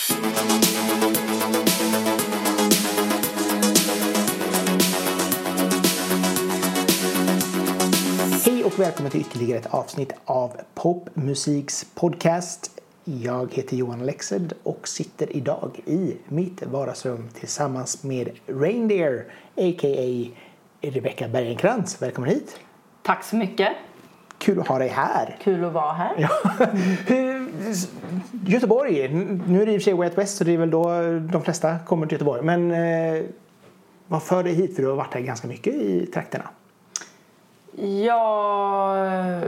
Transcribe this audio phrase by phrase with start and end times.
[0.00, 0.08] Hej
[8.64, 12.80] och välkommen till ytterligare ett avsnitt av Popmusiks podcast.
[13.04, 19.24] Jag heter Johan Lexed och sitter idag i mitt vardagsrum tillsammans med Reindeer,
[19.56, 20.30] a.k.a.
[20.80, 22.02] Rebecca Bergenkrantz.
[22.02, 22.60] Välkommen hit!
[23.02, 23.72] Tack så mycket.
[24.38, 25.38] Kul att ha dig här.
[25.42, 26.14] Kul att vara här.
[26.18, 26.30] Ja.
[28.46, 29.08] Göteborg,
[29.46, 30.84] nu är det i och för sig Way Out West så det är väl då
[31.32, 32.42] de flesta kommer till Göteborg.
[32.42, 33.22] Men eh,
[34.06, 34.76] vad för dig hit?
[34.76, 36.44] För du har varit här ganska mycket i trakterna.
[38.04, 39.42] Jag,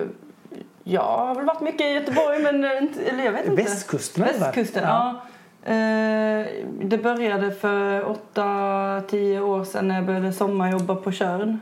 [0.85, 3.63] jag har väl varit mycket i Göteborg men eh, inte, eller jag vet inte.
[3.63, 4.25] Västkusten.
[4.25, 5.21] Västkusten, ja.
[5.65, 6.47] Eh,
[6.83, 11.61] Det började för åtta, tio år sedan när jag började sommarjobba på Tjörn.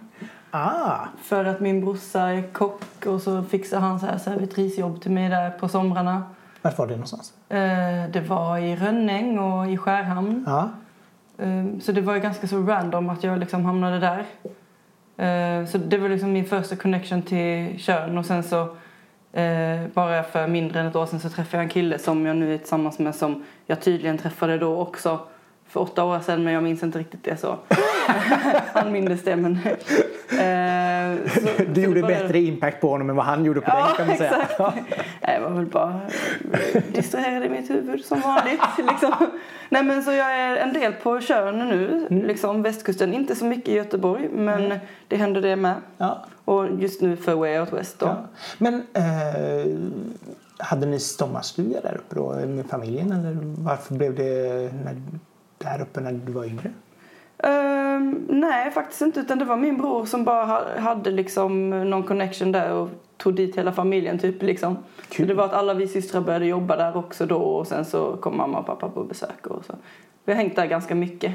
[0.51, 5.11] Ah, För att min brorsa är kock och så fixade han så här servitrisjobb till
[5.11, 6.23] mig där på somrarna.
[6.63, 7.33] vart var det någonstans?
[7.49, 10.47] Eh, Det var i Rönning och i Skärhamn.
[11.37, 14.19] Um, Så det var ju ganska så random att jag liksom hamnade där.
[15.61, 18.77] Uh, Så det var liksom min första connection till Tjörn och sen så
[19.95, 22.55] bara för mindre än ett år sedan så träffade jag en kille som jag nu
[22.55, 25.19] är tillsammans med som jag tydligen träffade då också
[25.71, 27.57] för åtta år sedan men jag minns inte riktigt det så.
[28.73, 29.59] Han minns det men...
[29.65, 29.69] så-
[31.41, 34.07] så Du gjorde började- bättre impact på honom än vad han gjorde på Ja, kan
[34.07, 34.47] man säga.
[35.21, 36.01] Jag var väl bara
[36.93, 38.61] distraherad i mitt huvud som vanligt.
[38.79, 39.13] Liksom.
[39.69, 42.27] Nej, men så jag är en del på Tjörn nu, Mm.
[42.27, 43.15] liksom västkusten.
[43.15, 44.75] Inte så mycket i Göteborg, men
[45.09, 45.75] det händer det med.
[45.97, 46.25] Ja.
[46.45, 48.07] Och just nu för Way Out West då.
[48.07, 48.17] Ja.
[48.59, 49.03] Men eh,
[50.59, 54.97] hade ni sommarstuga där uppe då med familjen eller varför blev det när,
[55.65, 56.71] där uppe när du var yngre?
[57.39, 59.21] Ehm, nej, faktiskt inte.
[59.21, 63.35] Utan det var min bror som bara ha- hade liksom någon connection där och tog
[63.35, 64.77] dit hela familjen typ liksom.
[65.09, 65.27] Kul.
[65.27, 68.17] Så det var att alla vi systrar började jobba där också då och sen så
[68.17, 69.73] kom mamma och pappa på besök och så.
[70.25, 71.33] Vi har hängt där ganska mycket.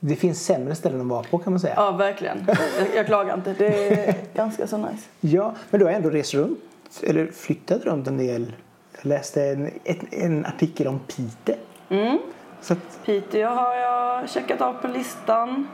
[0.00, 1.74] Det finns sämre ställen att vara på kan man säga.
[1.76, 2.44] Ja, verkligen.
[2.46, 2.56] Jag,
[2.96, 3.54] jag klagar inte.
[3.58, 5.08] Det är ganska så nice.
[5.20, 6.58] Ja, men du har ändå rest runt
[7.02, 8.52] eller flyttat runt en del.
[8.96, 11.56] Jag läste en, en, en artikel om Pite.
[11.88, 12.18] Mm.
[12.64, 15.68] Så att, Piteå har jag checkat av på listan.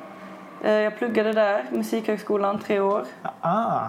[0.64, 3.04] Eh, Jag pluggade där, Musikhögskolan, tre år.
[3.40, 3.80] ah,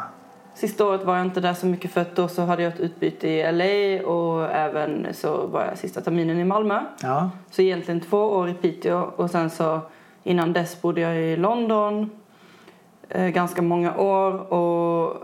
[0.54, 2.80] Sista året var jag inte där så mycket för att då så hade jag ett
[2.80, 6.80] utbyte i LA och även så var jag sista terminen i Malmö.
[7.02, 7.30] ja.
[7.52, 9.80] Så egentligen två år i Piteå och sen så
[10.24, 12.10] innan dess bodde jag i London
[13.10, 15.24] eh, ganska många år och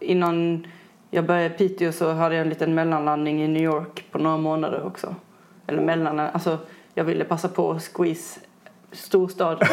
[0.00, 0.66] innan
[1.10, 4.36] jag började i Piteå så hade jag en liten mellanlandning i New York på några
[4.36, 5.14] månader också.
[5.66, 6.58] Eller mellan, alltså
[7.00, 8.40] jag ville passa på att squeeze
[8.92, 9.68] storstad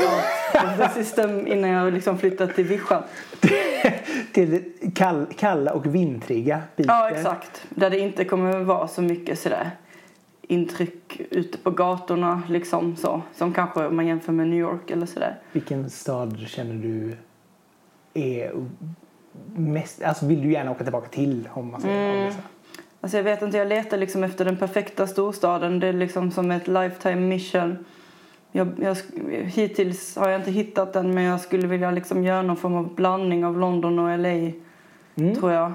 [0.93, 3.03] system innan jag liksom flyttade till Vischan.
[4.33, 6.89] Till kall, kalla och vintriga Pite.
[6.89, 7.65] Ja, exakt.
[7.69, 9.71] Där det inte kommer vara så mycket sådär
[10.41, 13.21] intryck ute på gatorna liksom så.
[13.35, 15.39] Som kanske om man jämför med New York eller sådär.
[15.51, 17.17] Vilken stad känner du
[18.13, 18.53] är
[19.55, 20.03] mest...
[20.03, 22.21] Alltså vill du gärna åka tillbaka till om man säger Mm.
[22.21, 22.33] mm.
[22.99, 23.05] Så?
[23.05, 25.79] Alltså jag vet inte, jag letar liksom efter den perfekta storstaden.
[25.79, 27.85] Det är liksom som ett lifetime mission.
[28.51, 28.97] Jag, jag,
[29.45, 32.95] hittills har jag inte hittat den men jag skulle vilja liksom göra någon form av
[32.95, 34.51] blandning av London och LA
[35.19, 35.35] Mm.
[35.35, 35.73] tror jag.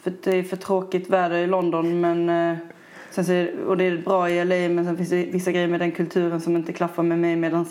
[0.00, 2.58] För det är för tråkigt väder i London men eh,
[3.10, 5.80] sen så och det är bra i LA men sen finns det vissa grejer med
[5.80, 7.66] den kulturen som inte klaffar med mig medan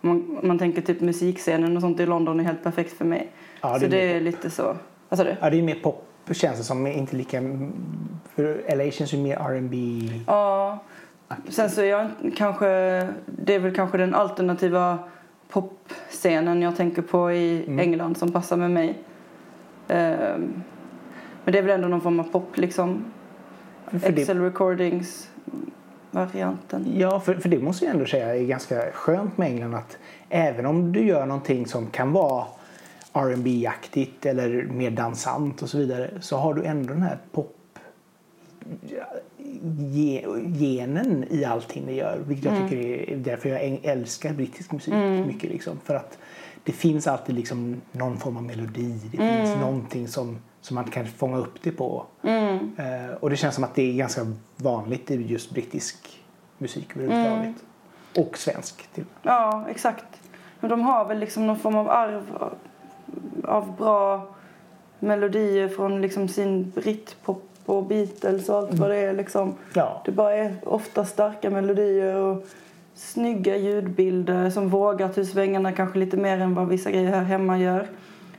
[0.00, 3.28] man, man tänker typ musikscenen och sånt i London är helt perfekt för mig.
[3.60, 4.76] Ja, så det är det är lite så.
[5.08, 5.36] Alltså det.
[5.40, 6.86] Ja, det är mer pop känns det som.
[6.86, 7.40] Inte lika...
[8.34, 9.76] För LA känns ju mer R&B
[10.26, 10.78] Ja.
[11.48, 12.66] Sen så är jag kanske,
[13.26, 14.98] det är väl kanske den alternativa
[15.48, 17.78] popscenen jag tänker på i Mm.
[17.78, 18.98] England som passar med mig.
[19.88, 20.62] Ehm,
[21.44, 23.04] men det är väl ändå någon form av pop liksom.
[23.86, 25.30] För det- Excel recordings
[26.10, 26.86] varianten.
[26.96, 29.98] Ja, för, för det måste jag ändå säga är ganska skönt med England att
[30.28, 32.44] även om du gör någonting som kan vara
[33.14, 37.56] rb aktigt eller mer dansant och så vidare så har du ändå den här pop
[39.92, 42.18] ge- genen i allting ni gör.
[42.26, 44.94] Vilket jag tycker är därför jag älskar brittisk musik
[45.26, 45.50] mycket.
[45.50, 45.80] Liksom.
[45.84, 46.18] För att
[46.64, 49.00] det finns alltid liksom någon form av melodi.
[49.10, 52.06] Det finns någonting som, som man kan fånga upp det på.
[52.22, 56.20] Eh, och det känns som att det är ganska vanligt i just brittisk
[56.58, 57.54] musik överhuvudtaget.
[58.16, 60.04] Och svensk till Ja, exakt.
[60.60, 62.54] Men de har väl liksom någon form av arv
[63.48, 64.26] av- bra
[64.98, 69.54] melodier från liksom sin britpop och Beatles och allt vad det är liksom.
[69.74, 70.02] Ja.
[70.04, 72.44] Det bara är ofta starka melodier och
[72.94, 77.58] snygga ljudbilder som vågar ta svängarna kanske lite mer än vad vissa grejer här hemma
[77.58, 77.86] gör.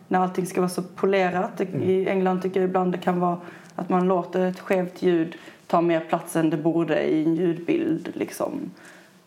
[0.08, 1.62] När allting ska vara så polerat.
[1.62, 3.38] I England tycker jag ibland det kan vara
[3.76, 5.36] att man låter ett skevt ljud
[5.68, 8.72] tar mer plats än det borde i en ljudbild liksom.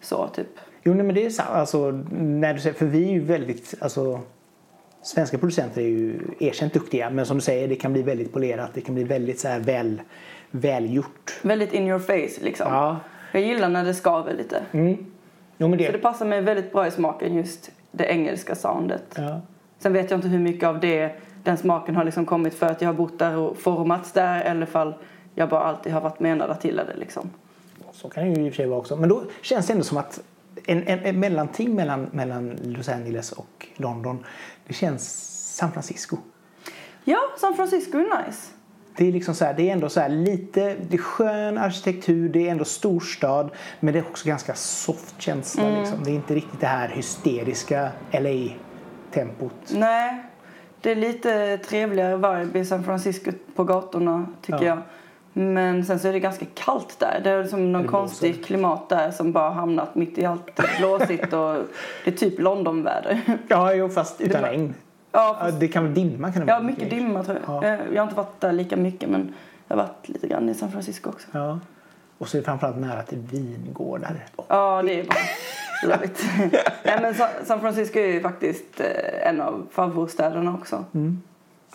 [0.00, 0.58] Så typ.
[0.82, 1.48] Jo, nej, men det är sant.
[1.52, 4.20] Alltså, när du säger, för vi är ju väldigt, alltså,
[5.02, 7.10] svenska producenter är ju erkänt duktiga.
[7.10, 8.70] Men som du säger, det kan bli väldigt polerat.
[8.74, 10.02] Det kan bli väldigt så här väl,
[10.50, 11.38] välgjort.
[11.42, 12.72] Väldigt in your face liksom.
[12.72, 12.96] Ja.
[13.32, 14.62] Jag gillar när det skaver lite.
[14.72, 15.06] Mm.
[15.58, 15.98] Jo, men Så det det.
[15.98, 19.14] passar mig väldigt bra i smaken just det engelska soundet.
[19.16, 19.40] Ja.
[19.78, 21.12] Sen vet jag inte hur mycket av det,
[21.44, 24.66] den smaken har liksom kommit för att jag har bott där och formats där eller
[24.66, 24.94] fall
[25.34, 27.30] jag bara alltid har varit menad att gilla det liksom.
[27.92, 28.96] Så kan det ju i och för sig vara också.
[28.96, 30.20] Men då känns det ändå som att
[30.66, 34.24] en, en, en mellanting mellan, mellan Los Angeles och London,
[34.68, 36.16] det känns San Francisco.
[37.04, 38.50] Ja, San Francisco är nice.
[38.96, 42.28] Det är liksom så här, det är ändå så här lite, det är skön arkitektur,
[42.28, 43.50] det är ändå storstad,
[43.80, 46.04] men det är också ganska soft känsla liksom.
[46.04, 49.52] Det är inte riktigt det här hysteriska LA-tempot.
[49.70, 50.24] Nej,
[50.80, 54.64] det är lite trevligare vibe i San Francisco på gatorna tycker Ja.
[54.64, 54.82] jag.
[55.38, 57.20] Men sen så är det ganska kallt där.
[57.24, 57.98] Det är liksom någon blåser.
[57.98, 61.54] konstig klimat där som bara hamnat mitt i allt blåsigt och
[62.04, 63.20] det är typ Londonväder.
[63.48, 64.74] Ja, jo, fast utan regn.
[65.12, 67.64] Ja, det kan vara dimma kan det Ja, mycket dimma tror jag.
[67.64, 67.68] Ja.
[67.68, 69.34] Eh, Jag har inte varit där lika mycket men
[69.68, 71.28] jag har varit lite grann i San Francisco också.
[71.32, 71.58] Ja.
[72.18, 74.26] Och så är det framförallt nära till vingårdar.
[74.48, 75.16] Ja, det är bra.
[75.86, 76.24] Lovigt.
[76.84, 80.84] Nej, men Sa- San Francisco är ju faktiskt eh, en av favoritstäderna också.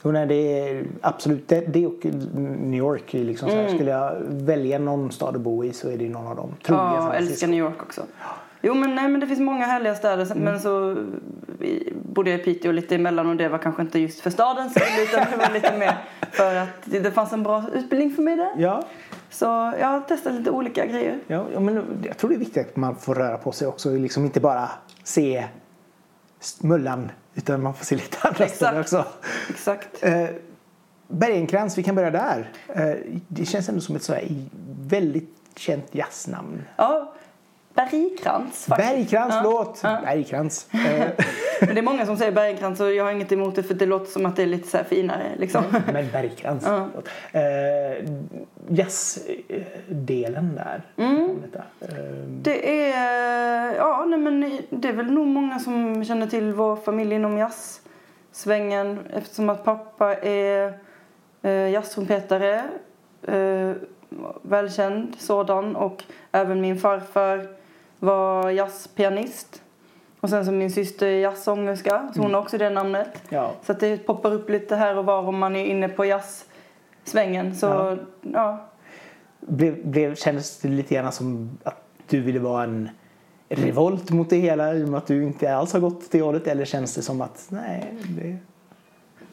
[0.04, 0.36] Jo, nej, det
[0.70, 2.06] är absolut det, det och
[2.36, 3.14] New York.
[3.14, 3.68] är Liksom så Mm.
[3.68, 6.56] här, Skulle jag välja någon stad att bo i så är det någon av dem.
[6.68, 8.02] Ja, jag älskar New York också.
[8.62, 10.26] Jo, men, nej, men det finns många härliga städer.
[10.32, 10.38] Mm.
[10.44, 10.96] Men så
[12.14, 15.04] bodde jag i Piteå lite emellan och det var kanske inte just för stadens skull
[15.10, 15.98] utan det var lite mer
[16.32, 18.52] för att det, det fanns en bra utbildning för mig där.
[18.58, 18.84] Ja,
[19.30, 19.46] Så
[19.80, 21.20] jag har testat lite olika grejer.
[21.28, 23.90] ja, men jag tror det är viktigt att man får röra på sig också.
[23.90, 24.70] Liksom inte bara
[25.04, 25.44] se
[26.60, 28.56] Mullan utan man får se lite andra Exakt.
[28.56, 29.06] ställen också.
[29.50, 30.04] Exakt.
[30.04, 30.26] Eh,
[31.08, 32.52] Bergenkrans, vi kan börja där.
[32.68, 32.94] Eh,
[33.28, 34.28] det känns ändå som ett så här
[34.82, 36.62] väldigt känt jazznamn.
[36.76, 37.14] Ja,
[37.76, 38.90] Bergkrans faktiskt.
[39.12, 39.42] Bergkrans, Ja.
[39.44, 39.80] förlåt!
[39.84, 40.00] Ja.
[40.06, 40.68] Bergkrans.
[40.74, 43.74] Eh, Men det är många som säger Bergkrans och jag har inget emot det för
[43.74, 45.64] det låter som att det är lite så finare liksom.
[45.94, 46.64] Men Bergkrans.
[46.68, 46.88] Ja.
[46.92, 47.10] förlåt.
[47.32, 48.10] Eh,
[48.78, 50.82] Jazzdelen där.
[50.98, 51.30] Mm.
[51.82, 51.88] Eh,
[52.42, 57.16] Det är, ja nej men det är väl nog många som känner till vår familj
[57.16, 60.74] inom jazzsvängen eftersom att pappa är
[61.42, 62.64] eh, jazztrumpetare,
[63.28, 63.72] eh,
[64.42, 67.48] välkänd sådan och även min farfar
[68.04, 69.62] var jazzpianist.
[70.20, 73.08] Och sen så min syster är jazzsångerska, så hon har också det namnet.
[73.30, 73.52] ja.
[73.64, 77.56] Så att det poppar upp lite här och var om man är inne på jazzsvängen.
[77.56, 77.98] Så Ja.
[78.22, 78.66] ja,
[79.40, 82.90] Blev, blev, kändes det lite grann som att du ville vara en
[83.50, 86.22] revolt mot det hela i och med att du inte alls har gått åt det
[86.22, 86.48] hållet?
[86.48, 88.38] Eller känns det som att nej, det...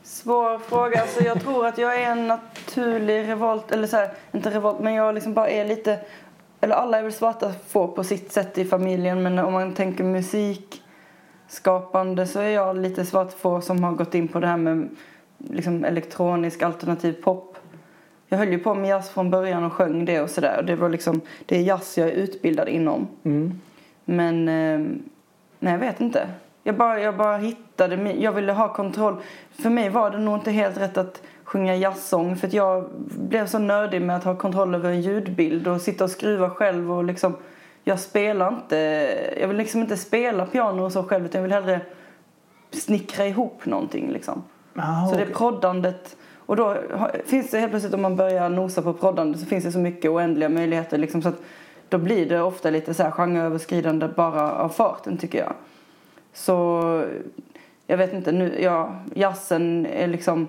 [0.02, 1.00] Svår fråga.
[1.00, 4.94] Alltså jag tror att jag är en naturlig revolt, eller så här, inte revolt, men
[4.94, 5.98] jag liksom bara är lite,
[6.60, 10.04] eller alla är väl svarta får på sitt sätt i familjen, men om man tänker
[10.04, 14.88] musikskapande så är jag lite svart får som har gått in på det här med
[15.38, 17.56] liksom elektronisk alternativ pop.
[18.28, 20.62] Jag höll ju på med jazz från början och sjöng det och sådär.
[20.66, 23.08] Det var liksom, det är jazz jag är utbildad inom.
[23.22, 23.60] Mm.
[24.04, 24.78] Men eh,
[25.58, 26.28] nej, jag vet inte.
[26.62, 29.16] Jag bara, jag bara hittade, jag ville ha kontroll.
[29.50, 32.84] För mig var det nog inte helt rätt att sjunga jazzsång för att jag
[33.18, 36.92] blev så nördig med att ha kontroll över en ljudbild och sitta och skruva själv
[36.92, 37.36] och liksom
[37.84, 38.76] jag spelar inte,
[39.40, 41.80] jag vill liksom inte spela piano och så själv utan jag vill hellre
[42.70, 44.42] snickra ihop någonting liksom.
[44.74, 45.32] Ah, Så det okej.
[45.32, 46.16] är proddandet.
[46.36, 46.76] Och då
[47.26, 50.10] finns det helt plötsligt om man börjar nosa på proddande så finns det så mycket
[50.10, 51.42] oändliga möjligheter liksom så att
[51.88, 55.52] då blir det ofta lite så här genreöverskridande bara av farten tycker jag.
[56.32, 57.04] Så
[57.86, 60.48] jag vet inte nu, ja, jazzen är liksom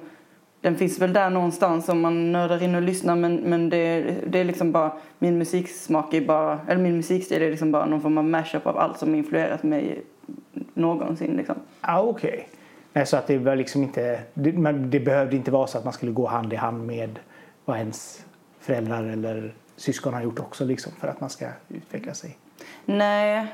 [0.61, 4.39] den finns väl där någonstans om man nördar in och lyssnar men, men det, det
[4.39, 8.17] är liksom bara min musiksmak är bara, eller min musikstil är liksom bara någon form
[8.17, 10.01] av mashup av allt som influerat mig
[10.73, 11.55] någonsin liksom.
[11.81, 12.47] Ah, Okej.
[12.93, 14.21] Nej, Så att det var liksom inte...
[14.33, 17.19] Det, men det behövde inte vara så att man skulle gå hand i hand med
[17.65, 18.25] vad ens
[18.59, 22.37] föräldrar eller syskon har gjort också liksom för att man ska utveckla sig.
[22.85, 23.47] Nej,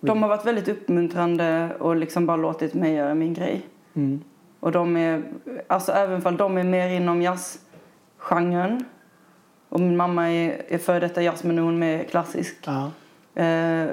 [0.00, 3.62] de har varit väldigt uppmuntrande och liksom bara låtit mig göra min grej.
[3.94, 4.22] Mm.
[4.64, 5.22] Och de är,
[5.66, 8.84] alltså även om de är mer inom jazzgenren
[9.68, 12.56] och min mamma är, är före detta jazz men nu är hon mer klassisk.
[12.64, 12.90] Ja.
[13.42, 13.86] Eh,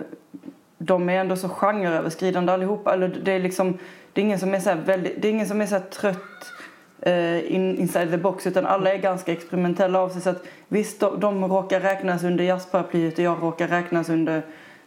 [0.78, 2.94] de är ändå så genreöverskridande allihopa.
[2.94, 3.78] Eller det är liksom,
[4.14, 6.54] det är ingen som är så väldigt, det är ingen som är så trött
[7.00, 10.22] eh, in, inside the box utan alla är ganska experimentella av sig.
[10.22, 14.42] Så att visst, de, de råkar räknas under jazzparaplyet och jag råkar räknas under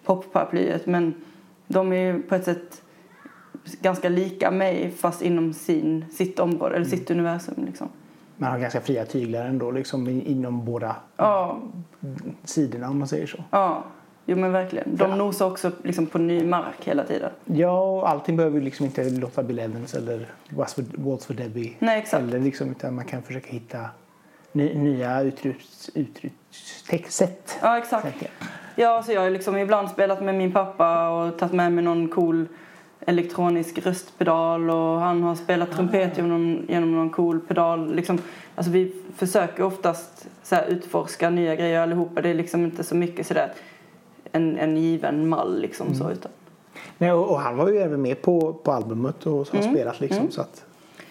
[0.05, 0.87] popparaplyet.
[0.87, 1.15] Men
[1.67, 2.84] de är ju på ett sätt
[3.81, 7.89] ganska lika mig fast inom sin, sitt område eller sitt universum liksom.
[8.37, 11.61] man har ganska fria tyglar ändå liksom inom båda Ja,
[12.45, 13.45] sidorna om man säger så.
[13.51, 13.85] ja.
[14.27, 14.97] Jo men verkligen.
[14.97, 15.17] De Ja.
[15.17, 17.31] nosar också liksom på ny mark hela tiden.
[17.45, 21.73] Ja, och allting behöver liksom inte låta Bill Evans eller Waltz for, Waltz for Debbie.
[21.79, 22.23] Nej, exakt.
[22.23, 23.81] Eller liksom, utan man kan försöka hitta
[24.53, 27.59] ny, nya uttrycks, uttryckssätt.
[27.63, 28.17] Ja, exakt.
[28.77, 32.09] Ja, så jag har liksom ibland spelat med min pappa och tagit med mig någon
[32.09, 32.47] cool
[33.07, 37.95] elektronisk röstpedal och han har spelat trumpet genom någon, genom någon cool pedal.
[37.95, 38.19] Liksom,
[38.55, 42.21] alltså vi försöker oftast så här, utforska nya grejer allihopa.
[42.23, 43.53] Det är liksom inte så mycket sådär
[44.33, 46.31] en, en given mall liksom så utan.
[46.99, 50.31] Nej, och, och han var ju även med på, på albumet och har spelat liksom.
[50.31, 50.65] Så att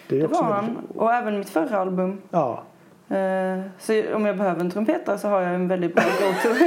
[0.07, 0.85] det är Det också var väldigt- han.
[0.97, 2.21] Och även mitt förra album.
[2.31, 2.63] Ja.
[3.13, 6.65] Eh, Så om jag behöver en trumpetare så har jag en väldigt bra go-to.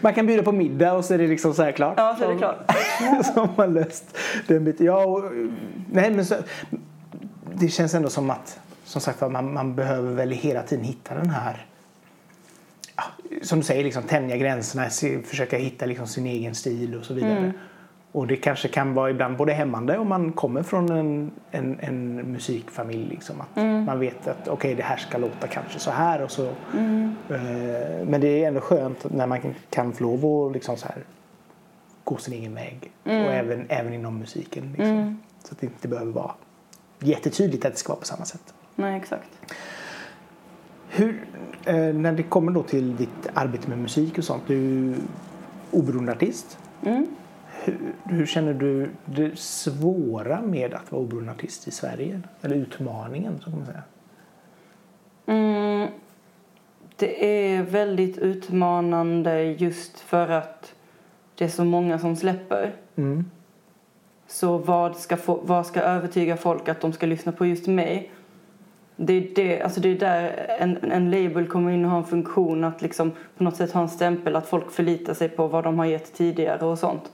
[0.00, 1.94] Man kan bjuda på middag och så är det liksom så här klart.
[1.96, 2.72] ja, så är det klart.
[3.34, 4.86] som har löst den biten.
[4.86, 5.24] Ja, och,
[5.92, 6.34] nej, men så,
[7.54, 11.30] det känns ändå som att som sagt, man, man behöver väl hela tiden hitta den
[11.30, 11.66] här
[12.96, 13.02] ja,
[13.42, 17.14] som du säger, liksom, tänja gränserna, se, försöka hitta liksom, sin egen stil och så
[17.14, 17.52] vidare.
[18.12, 22.16] Och det kanske kan vara ibland både hämmande om man kommer från en, en, en
[22.16, 23.08] musikfamilj.
[23.08, 26.22] Liksom, att Man vet att okej det här ska låta kanske så här.
[26.22, 30.76] Och så, eh, men det är ändå skönt när man kan, få lov att liksom,
[30.76, 30.96] så här,
[32.04, 32.92] gå sin egen väg.
[33.04, 34.74] Och även, även inom musiken.
[34.78, 35.20] Liksom.
[35.44, 36.32] Så att det inte behöver vara
[36.98, 38.54] jättetydligt att det ska vara på samma sätt.
[38.74, 39.28] Nej, exakt.
[40.88, 41.24] Hur,
[41.64, 44.42] eh, när det kommer då till ditt arbete med musik och sånt.
[44.46, 44.96] Du är
[45.70, 46.58] oberoende artist.
[47.64, 52.20] Hur, hur känner du det svåra med att vara oberoende artist i Sverige?
[52.42, 53.82] Eller utmaningen, så kan man säga.
[55.26, 55.88] Mm,
[56.96, 60.74] det är väldigt utmanande just för att
[61.34, 62.72] det är så många som släpper.
[62.96, 63.24] Mm.
[64.26, 68.12] Så vad ska, få, vad ska övertyga folk att de ska lyssna på just mig?
[68.96, 72.04] Det är, det, alltså det är där en, en label kommer in och har en
[72.04, 75.64] funktion att liksom på något sätt ha en stämpel att folk förlitar sig på vad
[75.64, 77.12] de har gett tidigare och sånt.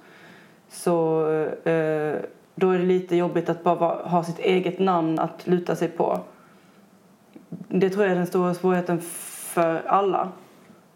[0.68, 1.26] Så
[1.64, 2.14] eh,
[2.54, 6.20] då är det lite jobbigt att bara ha sitt eget namn att luta sig på.
[7.68, 10.28] Det tror jag är den stora svårigheten för alla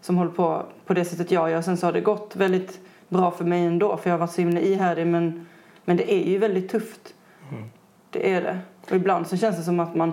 [0.00, 1.62] som håller på på det sättet jag gör.
[1.62, 4.41] Sen så har det gått väldigt bra för mig ändå för jag har varit så
[4.41, 5.47] himla ihärdig men,
[5.85, 7.14] men det är ju väldigt tufft.
[8.11, 8.59] Det är det.
[8.91, 10.12] Och ibland så känns det som att man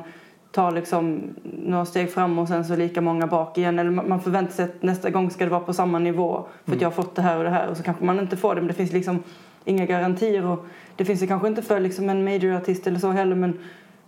[0.52, 3.80] tar liksom några steg fram och sen så lika många bak igen.
[3.80, 6.82] Eller man förväntar sig att nästa gång ska det vara på samma nivå för att
[6.82, 8.62] jag har fått det här och det här och så kanske man inte får det
[8.62, 9.24] men det finns liksom
[9.70, 13.36] inga garantier och det finns det kanske inte för liksom en majorartist eller så heller
[13.36, 13.60] men,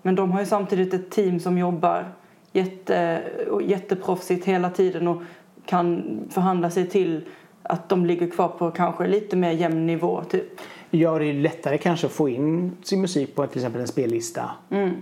[0.02, 2.14] men de har ju samtidigt ett team som jobbar
[2.52, 3.22] jätte,
[3.64, 5.22] jätteproffsigt hela tiden och
[5.66, 7.26] kan förhandla sig till
[7.64, 10.62] att de ligger kvar på kanske lite mer jämn nivå typ.
[10.90, 14.52] Ja, det är lättare kanske att få in sin musik på till exempel en spellista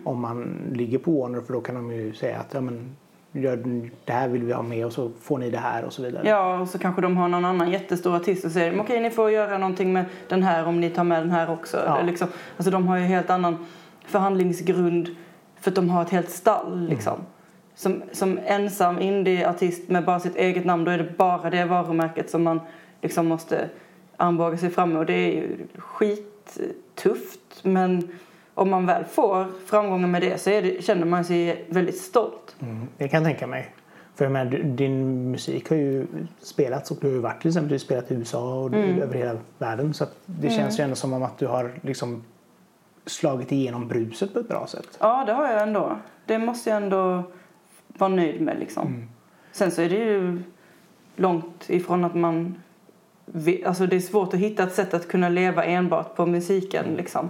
[0.04, 2.96] om man ligger på Warner för då kan de ju säga att ja, men,
[3.31, 6.01] gör, det här vill vi ha med och så får ni det här och så
[6.01, 6.27] vidare.
[6.27, 9.31] Ja, och så kanske de har någon annan jättestor artist och säger okej ni får
[9.31, 11.77] göra någonting med den här om ni tar med den här också.
[11.86, 12.01] Ja.
[12.01, 13.65] Liksom, alltså de har ju helt annan
[14.05, 15.15] förhandlingsgrund
[15.59, 17.19] för att de har ett helt stall liksom.
[17.75, 22.29] Som, som ensam indieartist med bara sitt eget namn då är det bara det varumärket
[22.29, 22.59] som man
[23.01, 23.69] liksom måste
[24.17, 28.09] armbåga sig fram med och det är ju skittufft men
[28.60, 32.56] om man väl får framgångar med det så det, känner man sig väldigt stolt.
[32.60, 33.74] Mm, det kan jag tänka mig.
[34.16, 36.08] För jag menar, din musik har ju
[36.42, 39.01] spelats och du har ju varit till exempel du spelat i USA och Mm.
[39.01, 39.94] över hela världen.
[39.94, 42.24] Så det känns ju ändå som om att du har liksom
[43.06, 44.98] slagit igenom bruset på ett bra sätt.
[45.00, 45.98] Ja, det har jag ändå.
[46.25, 47.24] Det måste jag ändå
[47.88, 49.08] vara nöjd med liksom.
[49.51, 50.42] Sen så är det ju
[51.16, 52.56] långt ifrån att man...
[53.66, 57.30] Alltså det är svårt att hitta ett sätt att kunna leva enbart på musiken liksom.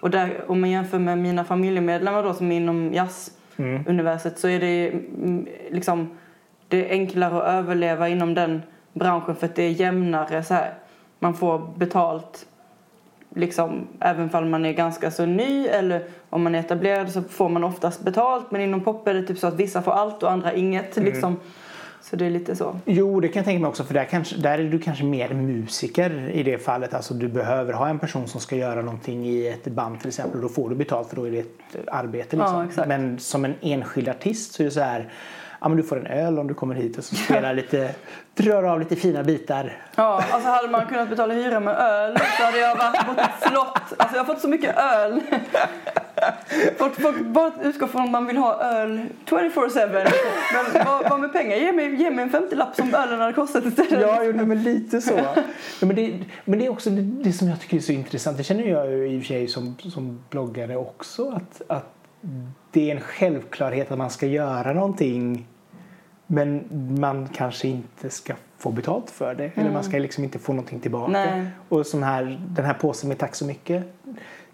[0.00, 4.60] Och där, om man jämför med mina familjemedlemmar då som är inom jazzuniverset så är
[4.60, 6.08] det mm, liksom
[6.68, 8.62] det är enklare att överleva inom den
[8.92, 10.74] branschen för att det är jämnare så här.
[11.18, 12.46] Man får betalt
[13.34, 17.48] liksom, även om man är ganska så ny eller om man är etablerad så får
[17.48, 18.50] man oftast betalt.
[18.50, 20.96] Men inom pop är det typ så att vissa får allt och andra inget.
[20.96, 21.36] Liksom.
[22.00, 22.80] Så det är lite så.
[22.84, 25.34] Jo, det kan jag tänka mig också för där, kanske, där är du kanske mer
[25.34, 26.94] musiker i det fallet.
[26.94, 30.36] Alltså du behöver ha en person som ska göra någonting i ett band till exempel
[30.36, 32.36] och då får du betalt för då är det ett arbete.
[32.36, 32.70] Liksom.
[32.76, 32.86] Ja.
[32.86, 35.12] Men som en enskild artist så är det så här
[35.60, 37.94] Ja, men du får en öl om du kommer hit och så spelar lite,
[38.34, 39.76] drar av lite fina bitar.
[39.94, 43.50] Ja, alltså hade man kunnat betala hyra med öl så hade jag varit på ett
[43.50, 43.92] slott.
[43.96, 45.20] Alltså jag har fått så mycket öl.
[46.78, 50.10] Folk, folk bara utgår från att man vill ha öl 24-7.
[50.52, 51.56] Men vad, vad med pengar?
[51.56, 54.00] Ge mig, ge mig en 50-lapp som ölen hade kostat istället.
[54.00, 55.14] Ja, jo, men lite så.
[55.16, 55.42] Ja,
[55.80, 58.36] men, det, men det är också det, det som jag tycker är så intressant.
[58.36, 61.30] Det känner jag ju i och för sig som, som bloggare också.
[61.30, 61.94] Att, att
[62.70, 65.46] det är en självklarhet att man ska göra någonting
[66.30, 66.64] men
[67.00, 69.50] man kanske inte ska få betalt för det.
[69.54, 71.12] Eller man ska liksom inte få någonting tillbaka.
[71.12, 71.46] Nej.
[71.68, 73.84] Och sån här, den här påsen med tack så mycket,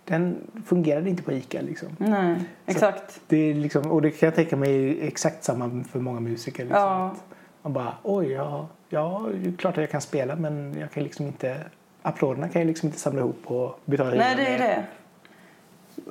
[0.04, 1.60] den fungerade inte på ICA.
[1.60, 1.88] Liksom.
[1.98, 3.20] Nej, exakt.
[3.26, 6.64] Det är liksom, och det kan jag tänka mig är exakt samma för många musiker.
[6.64, 6.82] Liksom.
[6.82, 7.14] Ja.
[7.62, 11.02] Man bara, oj, ja, ja, det är klart att jag kan spela men jag kan
[11.02, 11.60] liksom inte,
[12.02, 14.84] applåderna kan jag liksom inte samla ihop och betala Nej, det är det.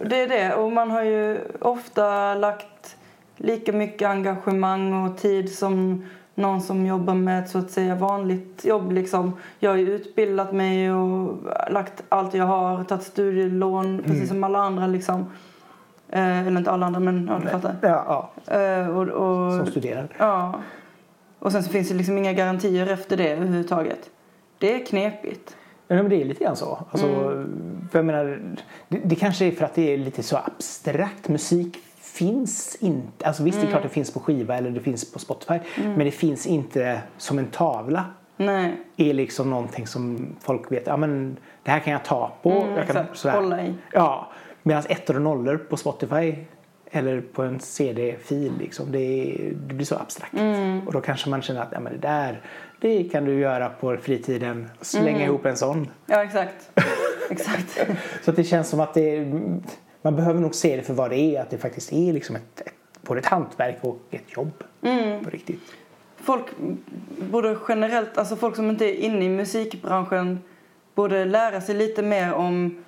[0.06, 0.56] Det är det.
[0.56, 2.98] Och man har ju ofta lagt
[3.38, 8.66] lika mycket engagemang och tid som någon som jobbar med ett så att säga vanligt
[8.66, 8.92] jobb.
[8.92, 9.34] Liksom.
[9.60, 11.38] Jag har ju utbildat mig och
[11.70, 14.88] lagt allt jag har, tagit studielån precis som alla andra.
[14.88, 15.26] Liksom.
[16.10, 17.76] Eh, eller inte alla andra, men ja, du fattar.
[17.82, 20.08] Ja, ja, Eh, och, och, som studerar.
[20.18, 20.54] ja.
[21.40, 24.10] och sen så finns det liksom inga garantier efter det överhuvudtaget.
[24.58, 25.56] Det är knepigt.
[25.88, 26.80] Ja, men det är lite grann så.
[26.92, 27.08] Alltså,
[27.92, 28.40] för jag menar,
[28.88, 31.30] det, det kanske är för att det är lite så abstrakt.
[31.30, 31.78] Musik
[32.14, 33.26] finns inte.
[33.26, 35.60] Alltså visst, det är klart det finns på skiva eller det finns på Spotify.
[35.76, 38.06] Men det finns inte som en tavla.
[38.38, 38.76] Nej.
[38.98, 40.88] är liksom någonting som folk vet.
[40.88, 42.52] Ja, men det här kan jag ta på.
[42.52, 43.36] Mm, jag kan, exakt.
[43.36, 43.74] Hålla i.
[43.92, 44.32] Ja,
[44.64, 46.36] medan ettor och nollor på Spotify
[46.92, 49.36] eller på en CD-fil liksom, det,
[49.68, 50.34] det blir så abstrakt.
[50.34, 50.88] Mm.
[50.88, 52.42] Och då kanske man känner att ja, men det där
[52.82, 54.70] det kan du göra på fritiden.
[54.82, 55.22] Slänga Mm.
[55.22, 55.88] ihop en sån.
[56.06, 56.72] Ja, exakt.
[57.30, 57.80] exakt.
[58.26, 59.32] Så det känns som att det
[60.04, 61.42] man behöver nog se det för vad det är.
[61.42, 64.64] Att det faktiskt är liksom ett, ett, både ett hantverk och ett jobb.
[64.82, 65.24] Mm.
[65.24, 65.62] På riktigt.
[66.16, 66.46] Folk
[67.32, 70.40] borde generellt, alltså folk som inte är inne i musikbranschen
[70.96, 72.84] borde lära sig lite mer om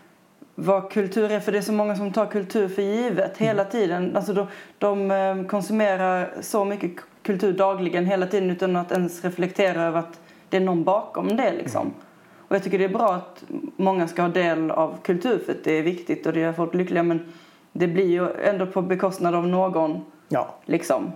[0.56, 1.40] vad kultur är.
[1.40, 4.16] För det är så många som tar kultur för givet hela tiden.
[4.16, 6.92] Alltså de, de eh, konsumerar så mycket
[7.24, 10.20] kultur dagligen hela tiden utan att ens reflektera över att
[10.50, 11.94] det är någon bakom det liksom.
[12.48, 13.44] Och jag tycker det är bra att
[13.78, 17.04] många ska ha del av kultur för det är viktigt och det gör folk lyckliga
[17.04, 17.34] men
[17.72, 21.12] det blir ju ändå på bekostnad av någon Ja, liksom.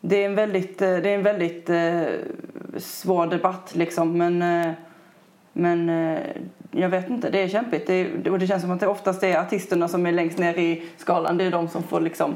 [0.00, 2.02] Det är en väldigt, eh, det är en väldigt eh,
[2.76, 4.72] svår debatt liksom men, eh,
[5.52, 5.88] men
[6.70, 7.86] jag vet inte, det är kämpigt.
[7.86, 10.58] Det, är- och det känns som att det oftast är artisterna som är längst ner
[10.58, 11.38] i skalan.
[11.38, 12.34] Det är de som får liksom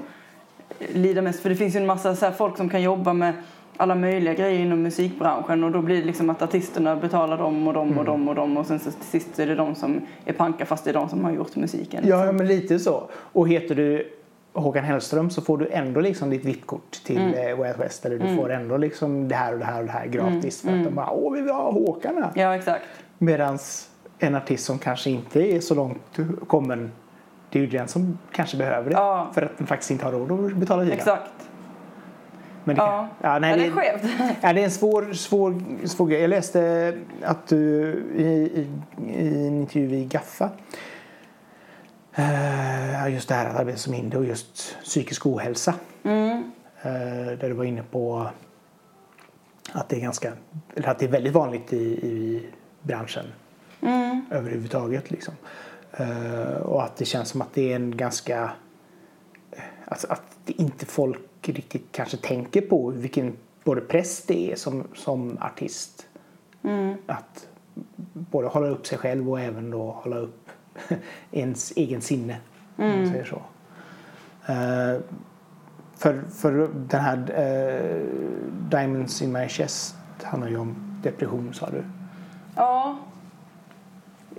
[0.92, 1.40] lida mest.
[1.40, 3.32] För det finns ju en massa så folk som kan jobba med
[3.76, 7.74] alla möjliga grejer inom musikbranschen och då blir det liksom att artisterna betalar dem och
[7.74, 10.32] dem och dem och dem och sen så till sist är det de som är
[10.32, 12.04] panka fast det är de som har gjort musiken.
[12.06, 13.08] Ja, men lite så.
[13.12, 14.10] Och heter du
[14.52, 17.58] Håkan Hellström så får du ändå liksom ditt VIP-kort till mm.
[17.58, 18.06] Way Out West.
[18.06, 20.62] Eller du får ändå liksom det här och det här och det här gratis.
[20.62, 22.42] För att de bara, åh vi vill ha Håkan här.
[22.42, 22.84] Ja, exakt.
[23.18, 23.58] Medan
[24.18, 26.92] en artist som kanske inte är så långt kommen,
[27.50, 28.96] det är ju den som kanske behöver det.
[28.96, 29.30] Ja.
[29.34, 30.98] För att den faktiskt inte har råd att betala hyran.
[30.98, 31.30] Exakt.
[32.64, 33.08] Men det, kan- Ja.
[33.22, 34.02] ja, nej, ja, det är skevt.
[34.42, 36.20] ja, det är en svår, svår, svår grej.
[36.20, 37.82] Jag läste att du
[38.16, 38.68] i, i,
[39.12, 40.50] i en intervju i Gaffa
[42.14, 45.74] eh, just det här att arbeta som hinder och just psykisk ohälsa.
[46.02, 46.52] Mm.
[46.82, 48.26] Eh, där du var inne på
[49.72, 50.32] att det är ganska,
[50.76, 52.46] eller att det är väldigt vanligt i, i
[52.82, 53.24] branschen
[53.80, 54.26] Mm.
[54.30, 55.10] överhuvudtaget.
[55.10, 55.34] Liksom.
[55.92, 58.50] Eh, och att det känns som att det är en ganska...
[59.84, 61.18] Att det inte folk
[61.52, 66.06] riktigt kanske tänker på vilken både press det är som, som artist.
[66.62, 66.94] Mm.
[67.06, 67.48] Att
[68.12, 70.48] både hålla upp sig själv och även då hålla upp
[71.30, 72.36] ens egen sinne.
[72.76, 73.42] Om man säger så.
[74.52, 75.00] Eh,
[75.96, 78.00] för, för den här eh,
[78.70, 81.84] Diamonds in my chest handlar ju om depression sa du.
[82.56, 82.98] Ja.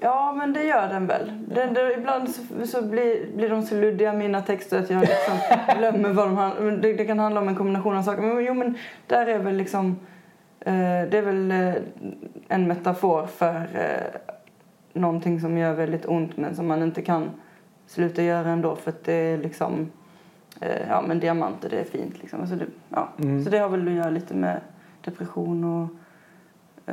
[0.02, 1.32] Ja, men det gör den väl.
[1.48, 5.38] Den, det, ibland så, så blir, blir de så luddiga, mina texter, att jag liksom
[5.78, 6.72] glömmer vad de handlar.
[6.72, 8.22] Det, det kan handla om en kombination av saker.
[8.22, 8.78] Men jo, men
[9.08, 10.00] där är väl liksom...
[10.60, 10.74] Eh,
[11.10, 11.74] det är väl eh,
[12.48, 14.20] en metafor för eh,
[14.94, 17.30] någonting som gör väldigt ont men som man inte kan
[17.88, 19.92] sluta göra ändå för att det är liksom...
[20.62, 22.40] Eh, ja, men diamanter, det är fint liksom.
[22.42, 23.10] Alltså det, ja.
[23.20, 23.44] Mm.
[23.44, 24.62] Så det har väl att göra lite med
[25.02, 25.90] depression och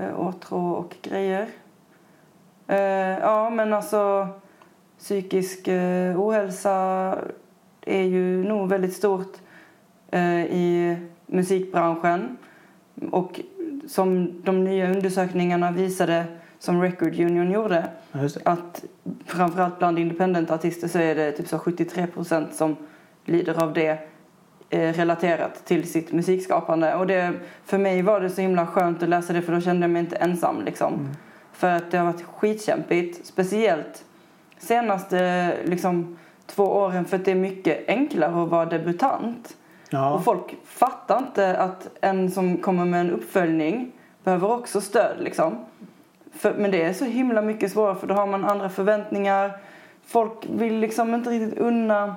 [0.01, 1.49] eh, åtrå och grejer.
[2.72, 4.28] Eh, ja, men alltså
[4.98, 7.18] psykisk eh, ohälsa
[7.80, 9.37] är ju nog väldigt stort
[10.11, 12.37] eh, i musikbranschen.
[13.11, 13.40] Och
[13.87, 16.24] som de nya undersökningarna visade,
[16.58, 17.88] som Record Union gjorde,
[18.44, 18.85] att
[19.26, 22.76] framförallt bland independent-artister så är det typ så 73 procent som
[23.24, 23.98] lider av det
[24.70, 26.94] eh, relaterat till sitt musikskapande.
[26.94, 27.32] Och det,
[27.64, 30.00] för mig var det så himla skönt att läsa det för då kände jag mig
[30.00, 31.08] inte ensam liksom.
[31.62, 34.05] För att det har varit skitkämpigt, speciellt
[34.59, 39.57] senaste liksom, två åren för att det är mycket enklare att vara debutant.
[39.90, 40.14] Ja.
[40.14, 43.92] Och folk fattar inte att en som kommer med en uppföljning
[44.25, 45.64] behöver också stöd liksom.
[46.33, 49.53] För, men det är så himla mycket svårare för då har man andra förväntningar.
[50.07, 52.16] Folk vill liksom inte riktigt unna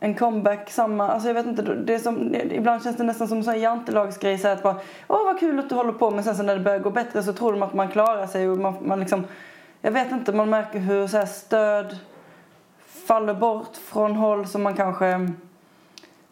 [0.00, 3.44] en comeback, samma, alltså jag vet inte, det som, ibland känns det nästan som en
[3.44, 4.76] sån jantelagsgrej så att bara,
[5.08, 7.22] åh vad kul att du håller på, men sen så när det börjar gå bättre
[7.22, 9.24] så tror de att man klarar sig och man, man liksom,
[9.80, 11.98] jag vet inte, man märker hur så här stöd
[12.86, 15.30] faller bort från håll som man kanske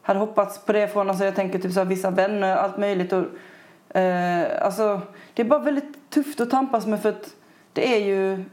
[0.03, 3.13] hade hoppats på det från, alltså jag tänker typ så här, vissa vänner, allt möjligt
[3.13, 5.01] och eh, alltså
[5.35, 7.35] det är bara väldigt tufft att tampas med för att
[7.73, 8.45] det är ju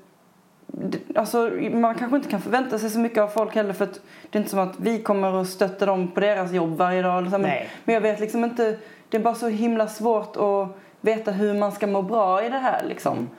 [1.16, 4.38] Alltså, man kanske inte kan förvänta sig så mycket av folk heller för att det
[4.38, 7.24] är inte som att vi kommer att stötta dem på deras jobb varje dag.
[7.24, 7.42] Liksom.
[7.42, 8.78] Men, men jag vet liksom inte,
[9.10, 12.58] det är bara så himla svårt att veta hur man ska må bra i det
[12.58, 13.18] här liksom.
[13.18, 13.30] Mm.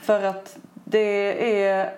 [0.00, 1.92] För att det är,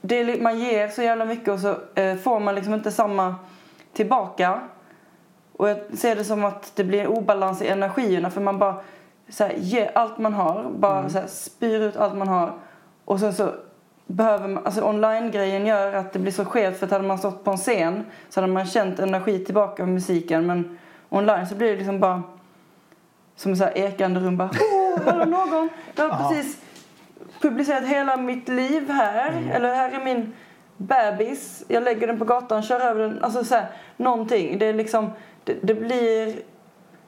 [0.00, 3.34] det är, man ger så jävla mycket och så eh, får man liksom inte samma
[3.92, 4.60] tillbaka.
[5.52, 8.80] Och jag ser det som att det blir obalans i energierna för man bara
[9.28, 11.10] så här, ger allt man har, bara mm.
[11.10, 12.52] så här, spyr ut allt man har
[13.04, 13.50] och sen så
[14.06, 17.44] behöver man, alltså online-grejen gör att det blir så skevt för att hade man stått
[17.44, 21.70] på en scen så hade man känt energi tillbaka av musiken men online så blir
[21.70, 22.22] det liksom bara
[23.36, 25.68] som en så här ekande rum bara oh, någon?
[25.94, 26.62] Jag har precis
[27.40, 29.50] publicerat hela mitt liv här mm.
[29.50, 30.32] eller här är min
[30.76, 33.66] bebis jag lägger den på gatan, kör över den alltså så här,
[33.96, 35.10] någonting det är liksom
[35.44, 36.36] det, det blir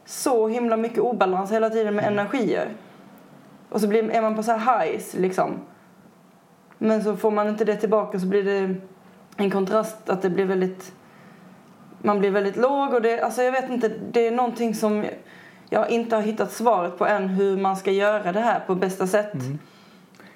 [0.05, 2.19] så himla mycket obalans hela tiden med mm.
[2.19, 2.69] energier
[3.69, 5.61] och så blir, är man på så här highs liksom
[6.79, 8.75] men så får man inte det tillbaka så blir det
[9.37, 10.93] en kontrast att det blir väldigt
[12.03, 15.05] man blir väldigt låg och det, alltså jag vet inte, det är någonting som
[15.71, 19.07] jag inte har hittat svaret på än hur man ska göra det här på bästa
[19.07, 19.35] sätt.
[19.35, 19.59] Mm.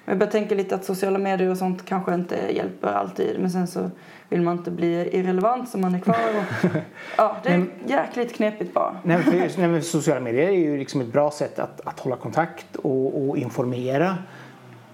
[0.05, 3.67] Jag börjar tänka lite att sociala medier och sånt kanske inte hjälper alltid men sen
[3.67, 3.91] så
[4.29, 6.15] vill man inte bli irrelevant så man är kvar.
[6.15, 6.69] Och,
[7.17, 8.97] ja, det är men, jäkligt knepigt bara.
[9.03, 12.75] Nej, för, nej, sociala medier är ju liksom ett bra sätt att, att hålla kontakt
[12.75, 14.17] och, och informera.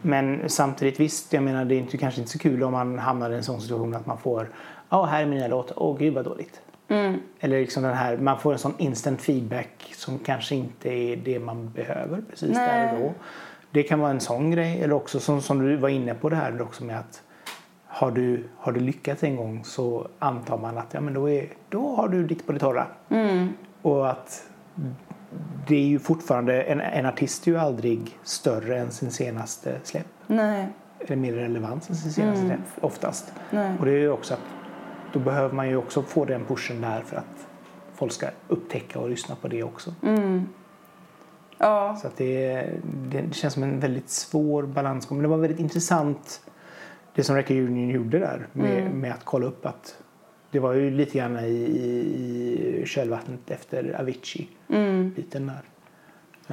[0.02, 3.32] Men samtidigt visst, jag menar det är inte, kanske inte så kul om man hamnar
[3.32, 4.50] i en sån situation att man får
[4.90, 5.76] Ja, oh, här är mina låtar.
[5.80, 6.62] Åh, oh, gud vad dåligt.
[6.88, 7.20] Mm.
[7.40, 11.40] Eller liksom den här, man får en sån instant feedback som kanske inte är det
[11.40, 12.68] man behöver precis Nej.
[12.68, 13.14] där och då.
[13.72, 14.82] Det kan vara en sån grej.
[14.82, 17.22] Eller också som, som du var inne på det här också med att
[17.88, 21.48] har du, har du lyckats en gång så antar man att ja, men då, är,
[21.70, 22.88] då har du ditt på det torra.
[23.10, 23.54] Mm.
[23.82, 24.44] Och att
[25.68, 30.08] det är ju fortfarande, en, en artist är ju aldrig större än sin senaste släpp.
[30.28, 30.68] Nej.
[31.00, 32.58] Eller mer relevant än sin senaste mm.
[32.58, 33.34] släpp oftast.
[33.52, 33.74] Nej.
[33.80, 34.40] Och det är ju också att
[35.14, 37.48] då behöver man ju också få den pushen där för att
[37.94, 39.94] folk ska upptäcka och lyssna på det också.
[40.04, 40.48] Mm.
[41.58, 41.98] Ja.
[42.02, 45.18] Så att det, det känns som en väldigt svår balansgång.
[45.18, 46.42] Men det var väldigt intressant
[47.16, 49.00] det som Record Union gjorde där med, mm.
[49.00, 49.98] med att kolla upp att
[50.52, 54.50] det var ju lite grann i, i, i kölvattnet efter Avicii.
[54.70, 55.14] Mm.
[55.14, 55.62] Biten där.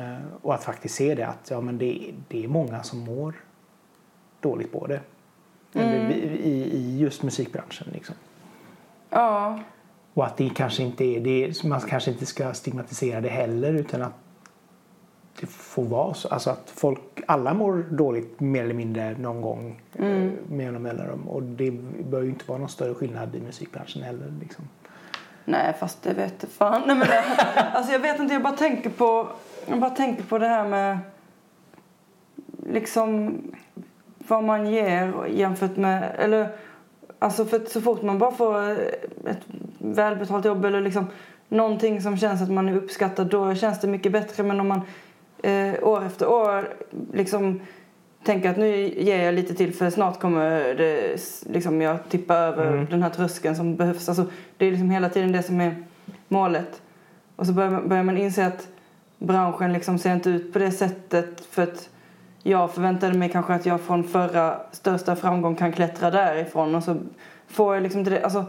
[0.02, 3.34] Uh, och att faktiskt se det att ja, men det, det är många som mår
[4.40, 5.00] dåligt på det.
[5.74, 6.12] Mm.
[6.12, 8.14] I, I just musikbranschen liksom.
[9.10, 9.60] Ja.
[10.14, 14.02] Och att det kanske inte är, det, man kanske inte ska stigmatisera det heller utan
[14.02, 14.12] att
[15.40, 16.28] det får vara så.
[16.28, 20.32] Alltså att folk, alla mår dåligt mer eller mindre någon gång mm.
[20.48, 21.28] med jämna mellanrum.
[21.28, 21.70] Och det
[22.10, 24.32] bör ju inte vara någon större skillnad i musikbranschen heller.
[24.40, 24.68] Liksom.
[25.44, 26.82] Nej, fast det vet fan.
[26.86, 27.24] Nej, men det,
[27.74, 29.28] alltså jag vet inte, jag bara tänker på,
[29.66, 30.98] jag bara tänker på det här med
[32.70, 33.38] liksom
[34.18, 36.48] vad man ger jämfört med, eller
[37.18, 38.70] alltså för så fort man bara får
[39.26, 39.46] ett
[39.78, 41.06] välbetalt jobb eller liksom
[41.48, 44.80] någonting som känns att man är uppskattad då känns det mycket bättre men om man
[45.46, 46.68] eh, år efter år
[47.12, 47.60] liksom
[48.24, 51.16] tänker att nu ger jag lite till för snart kommer det,
[51.50, 52.86] liksom jag tippa över mm.
[52.90, 54.08] den här tröskeln som behövs.
[54.08, 55.76] Alltså, det är liksom hela tiden det som är
[56.28, 56.82] målet.
[57.36, 58.68] Och så börjar, börjar man inse att
[59.18, 61.88] branschen liksom ser inte ut på det sättet för att
[62.42, 66.96] jag förväntade mig kanske att jag från förra största framgång kan klättra därifrån och så
[67.46, 68.24] får jag liksom inte det.
[68.24, 68.44] Alltså,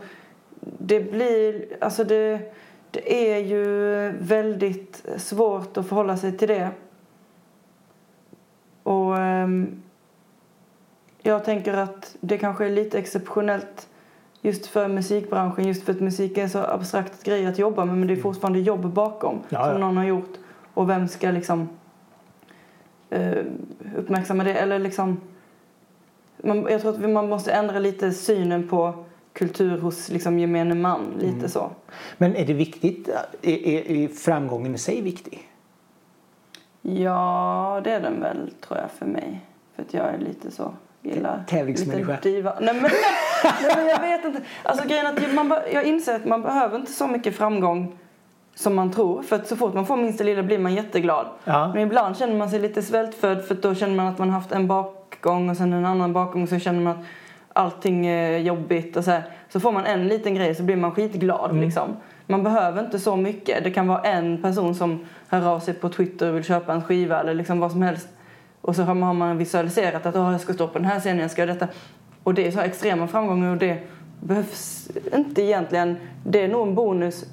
[0.59, 2.53] det blir, alltså det,
[2.91, 6.69] det är ju väldigt svårt att förhålla sig till det.
[8.87, 9.81] Och um,
[11.21, 13.87] jag tänker att det kanske är lite exceptionellt
[14.41, 17.97] just för musikbranschen, just för att musik är en så abstrakt grej att jobba med
[17.97, 19.77] men det är fortfarande jobb bakom ja, som ja.
[19.77, 20.33] någon har gjort.
[20.73, 21.69] Och vem ska liksom
[23.15, 23.43] uh,
[23.97, 24.53] uppmärksamma det?
[24.53, 25.21] Eller liksom,
[26.37, 31.01] man, jag tror att man måste ändra lite synen på kultur hos liksom gemene man.
[31.19, 31.49] Lite mm.
[31.49, 31.71] så.
[32.17, 33.09] Men är det viktigt?
[33.41, 35.49] Är, är, är framgången i sig viktig?
[36.95, 39.41] Ja, det är den väl tror jag för mig.
[39.75, 42.17] För att jag är lite så gillar Tävlingsmänniska?
[42.21, 42.53] Diva.
[42.61, 42.91] Nej men,
[43.43, 44.41] nej men jag vet inte.
[44.63, 47.97] Alltså grejen att man, jag inser att man behöver inte så mycket framgång
[48.55, 49.23] som man tror.
[49.23, 51.27] För att så fort man får minsta lilla blir man jätteglad.
[51.43, 51.71] Ja.
[51.73, 54.67] Men ibland känner man sig lite svältfödd för då känner man att man haft en
[54.67, 57.05] bakgång och sen en annan bakgång och så känner man att
[57.53, 60.91] allting är jobbigt och så här, så får man en liten grej så blir man
[60.91, 61.95] skitglad liksom.
[62.27, 63.63] Man behöver inte så mycket.
[63.63, 66.83] Det kan vara en person som hör av sig på Twitter och vill köpa en
[66.83, 68.07] skiva eller liksom vad som helst.
[68.61, 71.31] Och så har man visualiserat att oh, jag ska stå på den här scenen, jag
[71.31, 71.67] ska göra detta.
[72.23, 73.77] Och det är så extrema framgångar och det
[74.21, 75.97] behövs inte egentligen.
[76.23, 77.25] Det är nog en bonus.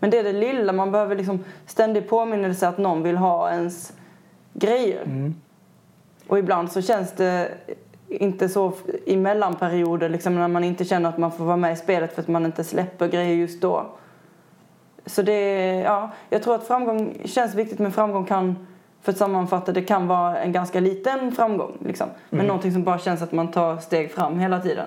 [0.00, 3.92] Men det är det lilla, man behöver liksom ständig påminnelse att någon vill ha ens
[4.52, 5.02] grejer.
[5.02, 5.34] Mm.
[6.26, 7.48] Och ibland så känns det
[8.08, 8.72] inte så
[9.06, 12.22] i mellanperioder liksom när man inte känner att man får vara med i spelet för
[12.22, 13.86] att man inte släpper grejer just då.
[15.06, 18.66] Så det, ja, jag tror att framgång känns viktigt men framgång kan,
[19.02, 22.08] för att sammanfatta, det kan vara en ganska liten framgång liksom.
[22.30, 22.46] Men Mm.
[22.46, 24.86] någonting som bara känns att man tar steg fram hela tiden.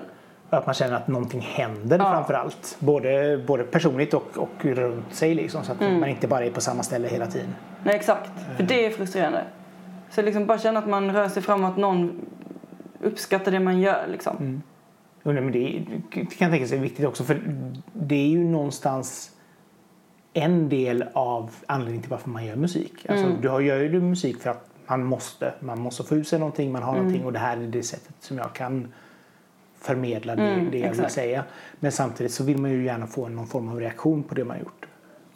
[0.50, 2.04] Att man känner att någonting händer Ja.
[2.10, 2.76] framför allt.
[2.78, 5.64] Både, både personligt och, och runt sig liksom.
[5.64, 6.00] Så att Mm.
[6.00, 7.54] man inte bara är på samma ställe hela tiden.
[7.84, 8.30] Nej, exakt.
[8.56, 9.44] För det är frustrerande.
[10.10, 12.20] Så liksom bara känna att man rör sig framåt, att någon
[13.02, 14.36] uppskattar det man gör liksom.
[14.36, 14.62] Mm.
[15.22, 17.40] Men det, är- det kan jag tänka sig är viktigt också för
[17.92, 19.30] det är ju någonstans
[20.38, 23.06] en del av anledningen till varför man gör musik.
[23.08, 23.40] Alltså, Mm.
[23.40, 25.52] Du gör ju musik för att man måste.
[25.60, 27.02] Man måste få ut sig någonting, man har Mm.
[27.04, 28.92] någonting och det här är det sättet som jag kan
[29.80, 31.12] förmedla det, Mm, det jag vill exakt.
[31.12, 31.44] säga.
[31.80, 34.58] Men samtidigt så vill man ju gärna få någon form av reaktion på det man
[34.58, 34.86] gjort.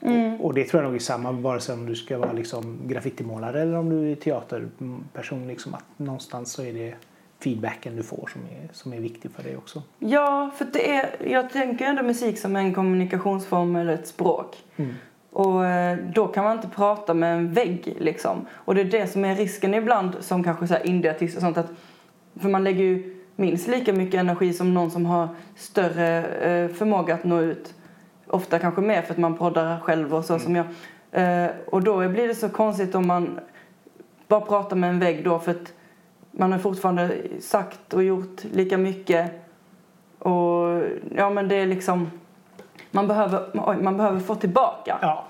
[0.01, 0.35] Mm.
[0.41, 2.79] Och, och det tror jag nog är samma vare sig om du ska vara liksom
[2.87, 5.49] graffitimålare eller om du är teaterperson.
[5.49, 6.95] Liksom, att någonstans så är det
[7.43, 9.83] feedbacken du får som är, som är viktig för dig också.
[9.99, 14.57] Ja, för det är, jag tänker ändå musik som en kommunikationsform eller ett språk.
[14.77, 14.95] Mm.
[15.31, 18.47] Och eh, då kan man inte prata med en vägg liksom.
[18.53, 21.59] Och det är det som är risken ibland som kanske så här indieartist och sånt
[21.59, 21.71] att
[22.41, 27.15] för man lägger ju minst lika mycket energi som någon som har större eh, förmåga
[27.15, 27.75] att nå ut.
[28.27, 30.67] Ofta kanske mer för att man poddar själv och så som jag.
[31.13, 33.41] Eh, och då blir det så konstigt om man
[34.29, 35.73] bara pratar med en vägg då för att
[36.33, 39.31] man har fortfarande sagt och gjort lika mycket.
[40.19, 40.83] Och
[41.17, 42.11] ja men det är liksom
[42.91, 43.43] man behöver,
[43.83, 44.99] man behöver få tillbaka.
[45.03, 45.25] Ja,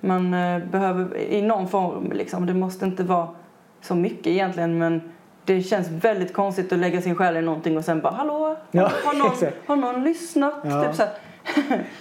[0.00, 2.46] Man eh, behöver i någon form liksom.
[2.46, 3.28] Det måste inte vara
[3.80, 5.12] så mycket egentligen men
[5.44, 8.90] det känns väldigt konstigt att lägga sin själ i någonting och sen bara hallå, Ja,
[9.04, 10.54] har, någon, har någon lyssnat?
[10.64, 10.84] Ja.
[10.84, 11.02] Typ så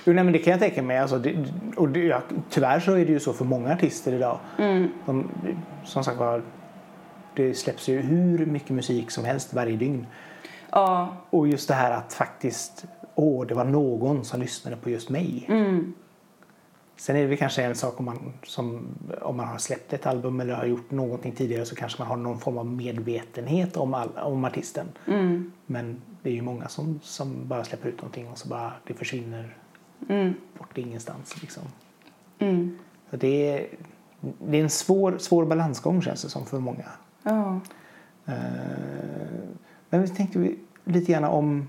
[0.04, 0.98] jo, nej, men det kan jag tänka mig.
[0.98, 1.36] Alltså, det,
[1.78, 4.38] och det, ja, tyvärr så är det ju så för många artister idag.
[4.58, 4.90] Mm.
[5.06, 5.30] De,
[5.84, 6.42] som sagt var,
[7.38, 10.08] det släpps ju hur mycket musik som helst varje dygn.
[10.72, 15.10] Ja, Och just det här att faktiskt, åh, det var någon som lyssnade på just
[15.10, 15.46] mig.
[15.48, 15.94] mm,
[16.96, 18.88] Sen är det väl kanske en sak om man, som,
[19.22, 22.18] om man har släppt ett album eller har gjort någonting tidigare så kanske man har
[22.18, 24.88] någon form av medvetenhet om, all, om artisten.
[25.08, 28.74] mm, Men det är ju många som, som bara släpper ut någonting och så bara
[28.88, 29.58] det försvinner
[30.10, 31.42] mm, bort ingenstans.
[31.42, 31.64] Liksom.
[32.40, 32.78] mm.
[33.10, 33.68] Så det, är,
[34.22, 36.86] det är en svår, svår balansgång känns det som för många.
[37.28, 37.60] Ja.
[38.26, 38.34] Eh,
[39.90, 41.68] Men vi tänkte vi lite grann om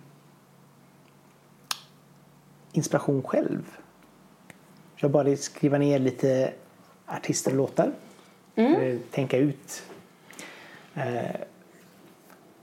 [2.72, 3.78] inspiration själv.
[4.96, 6.52] Jag bara skriva ner lite
[7.06, 7.92] artister och låtar.
[8.54, 9.82] Eller Tänka ut
[10.94, 11.36] eh,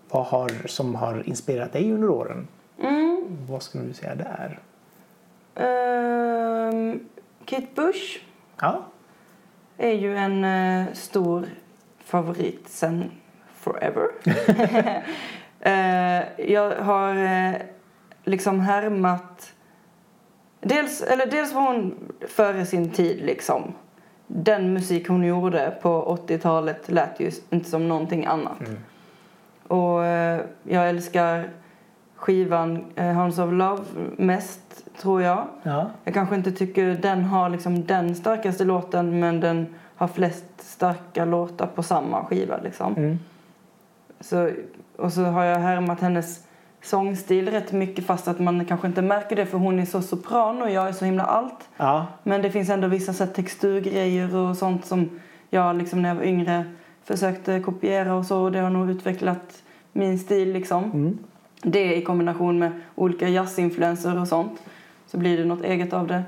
[0.09, 2.47] vad har, som har inspirerat dig under åren.
[2.79, 3.37] Mm.
[3.49, 4.59] Vad skulle du säga där?
[5.55, 6.99] Ehm,
[7.45, 8.19] Kate Bush
[8.59, 8.85] Ja,
[9.77, 11.45] är ju en eh, stor
[12.05, 13.11] favorit sen
[13.53, 14.07] forever.
[15.65, 17.55] Eh, jag har eh,
[18.23, 19.53] liksom härmat...
[20.61, 21.95] Dels, eller dels var hon
[22.27, 23.73] före sin tid liksom.
[24.27, 28.59] Den musik hon gjorde på 80-talet lät ju inte som någonting annat.
[28.59, 28.77] Mm.
[29.67, 31.49] Och eh, jag älskar
[32.15, 33.83] skivan eh, Hounds of Love
[34.17, 35.47] mest, tror jag.
[35.63, 35.89] ja.
[36.03, 41.25] Jag kanske inte tycker den har liksom den starkaste låten men den har flest starka
[41.25, 42.93] låtar på samma skiva liksom.
[42.97, 43.19] Mm.
[44.19, 44.51] Så,
[44.97, 46.43] och så har jag härmat hennes
[46.81, 50.61] sångstil rätt mycket fast att man kanske inte märker det för hon är så sopran
[50.61, 51.69] och jag är så himla allt.
[51.77, 52.07] ja.
[52.23, 56.23] Men det finns ändå vissa så texturgrejer och sånt som jag liksom när jag var
[56.23, 56.65] yngre
[57.03, 60.83] försökte kopiera och så och det har nog utvecklat min stil liksom.
[60.83, 61.17] Mm.
[61.61, 64.61] Det i kombination med olika jazzinfluenser och sånt
[65.07, 66.23] så blir det något eget av det.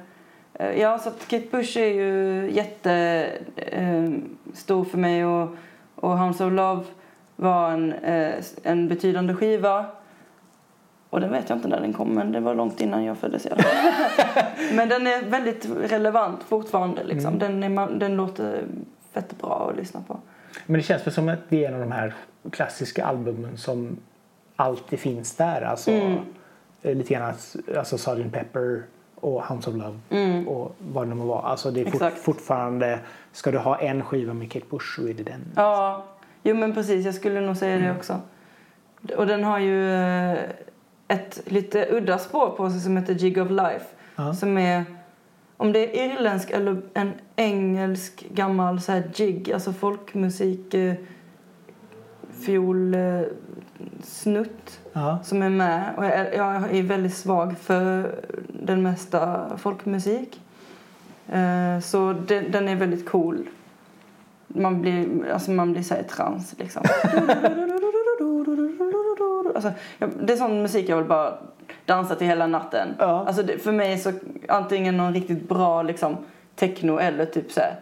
[0.59, 5.49] Eh, Ja, så Kate Bush är ju jättestor för mig och,
[5.95, 6.83] och Hounds of Love
[7.35, 9.85] var en, eh, en betydande skiva.
[11.09, 13.45] Och den vet jag inte när den kom, men det var långt innan jag föddes
[13.45, 13.93] i alla fall.
[14.73, 17.39] Men den är väldigt relevant fortfarande liksom.
[17.39, 18.63] Den, är, den låter
[19.13, 20.19] fett bra att lyssna på.
[20.65, 22.13] Men det känns väl som att det är en av de här
[22.51, 23.97] klassiska albumen som
[24.55, 25.61] alltid finns där.
[25.61, 26.17] Alltså, Mm.
[26.81, 27.33] eh, Lite grann
[27.77, 28.31] alltså Sgt.
[28.31, 28.83] Pepper
[29.21, 30.47] och Hounds of Love Mm.
[30.47, 31.41] och vad det nu må vara.
[31.41, 32.99] Alltså det är fort, fortfarande,
[33.31, 35.41] ska du ha en skiva med Kate Bush så är det den.
[35.55, 36.03] Ja,
[36.43, 37.05] jo men precis.
[37.05, 38.19] Jag skulle nog säga det också.
[39.17, 39.93] Och den har ju...
[39.93, 40.37] eh,
[41.09, 43.85] ett lite udda spår på sig som heter Jig of Life.
[44.15, 44.33] Ja.
[44.33, 44.85] Som är,
[45.57, 50.75] om det är irländsk eller en engelsk gammal så här jig, alltså folkmusik,
[52.37, 53.21] eh, fiol, eh,
[54.93, 55.19] Ja.
[55.23, 55.93] som är med.
[55.97, 58.15] Och jag, jag är väldigt svag för
[58.47, 60.41] den mesta folkmusik.
[61.29, 63.47] Eh, så den, den är väldigt cool.
[64.47, 66.83] Man blir, alltså man blir så här i trans liksom.
[69.55, 69.71] alltså,
[70.21, 71.37] det är sån musik jag vill bara
[71.85, 72.87] dansa till hela natten.
[72.99, 73.25] Ja.
[73.27, 74.11] Alltså för mig så
[74.47, 76.17] antingen någon riktigt bra liksom
[76.55, 77.75] techno eller typ så här,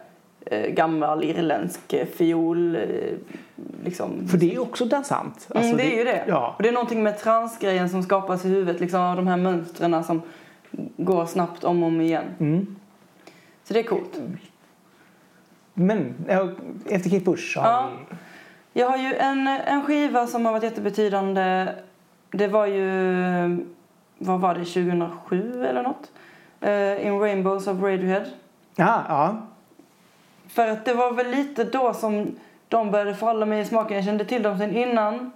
[0.50, 2.82] gammal irländsk eh, fiol eh,
[3.84, 4.28] liksom.
[4.28, 5.34] För det är ju också dansant.
[5.54, 6.24] Alltså, Mm, det är ju det.
[6.28, 6.54] Ja.
[6.56, 10.04] Och det är någonting med transgrejen som skapas i huvudet, liksom av de här mönstren
[10.04, 10.22] som
[10.96, 12.24] går snabbt om och om igen.
[12.40, 12.76] Mm.
[13.64, 14.20] Så det är coolt.
[15.74, 16.14] Men
[16.86, 17.88] efter Kate Bush har Ja.
[18.08, 18.16] vi...
[18.80, 21.68] Jag har ju en, en skiva som har varit jättebetydande.
[22.30, 22.86] Det var ju,
[24.18, 26.10] vad var det, 2007 eller något?
[26.60, 28.24] Eh, In Rainbows of Radiohead.
[28.76, 29.36] Ja, ja.
[30.56, 32.36] För att det var väl lite då som
[32.68, 33.96] de började falla mig i smaken.
[33.96, 35.32] Jag kände till dem sen innan.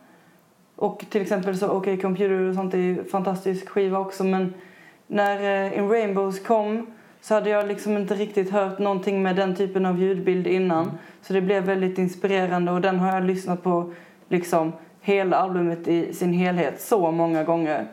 [0.77, 4.25] Och till exempel så OK Computer och sånt är fantastisk skiva också.
[4.25, 4.55] Men
[5.07, 6.87] när eh, In Rainbows kom
[7.21, 10.91] så hade jag liksom inte riktigt hört någonting med den typen av ljudbild innan.
[11.23, 13.93] Så det blev väldigt inspirerande och den har jag lyssnat på
[14.29, 17.87] liksom hela albumet i sin helhet så många gånger.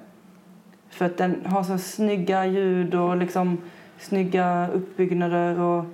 [0.90, 3.58] För att den har så snygga ljud och liksom
[4.00, 5.86] snygga uppbyggnader och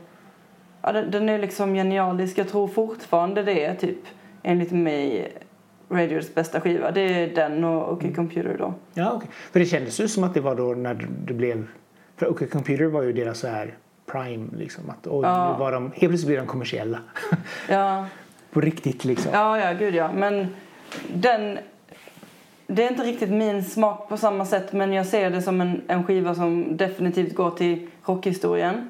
[0.83, 2.37] Ja, den, den är liksom genialisk.
[2.37, 3.97] Jag tror fortfarande det är typ,
[4.43, 5.31] enligt mig,
[5.89, 6.91] Radios bästa skiva.
[6.91, 8.73] Det är den och OK Computer då.
[8.93, 9.29] ja okej.
[9.51, 11.67] För det kändes ju som att det var då när det blev...
[12.17, 13.73] För OK Computer var ju deras så här
[14.05, 14.89] prime liksom.
[14.89, 15.57] Att oj, Ja.
[15.59, 16.99] var de, helt plötsligt blev de kommersiella.
[17.69, 18.05] Ja,
[18.51, 19.31] På riktigt liksom.
[19.33, 20.09] ja, ja, gud ja.
[20.13, 20.47] Men
[21.13, 21.57] den...
[22.67, 25.81] Det är inte riktigt min smak på samma sätt men jag ser det som en,
[25.87, 28.89] en skiva som definitivt går till rockhistorien.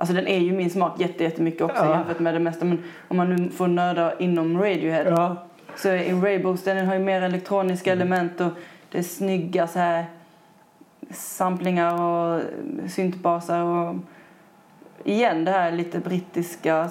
[0.00, 1.90] Alltså den är ju min smak jätte, jättemycket också Ja.
[1.96, 2.64] jämfört med det mesta.
[2.64, 5.36] Men om man nu får nörda inom Radiohead Ja.
[5.76, 8.50] Så In Rainbows den har ju mer elektroniska element och
[8.90, 10.04] det är snygga så här
[11.10, 12.42] samplingar och
[12.88, 13.94] syntbasar och
[15.04, 16.88] igen det här lite brittiska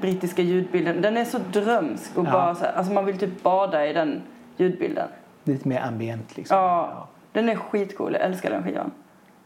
[0.00, 1.02] brittiska ljudbilden.
[1.02, 2.30] Den är så drömsk och Ja.
[2.32, 4.22] bara så här, alltså man vill typ bada i den
[4.56, 5.08] ljudbilden.
[5.44, 6.56] Lite mer ambient liksom.
[6.56, 8.12] Ja, den är skitcool.
[8.12, 8.90] Jag älskar den skivan.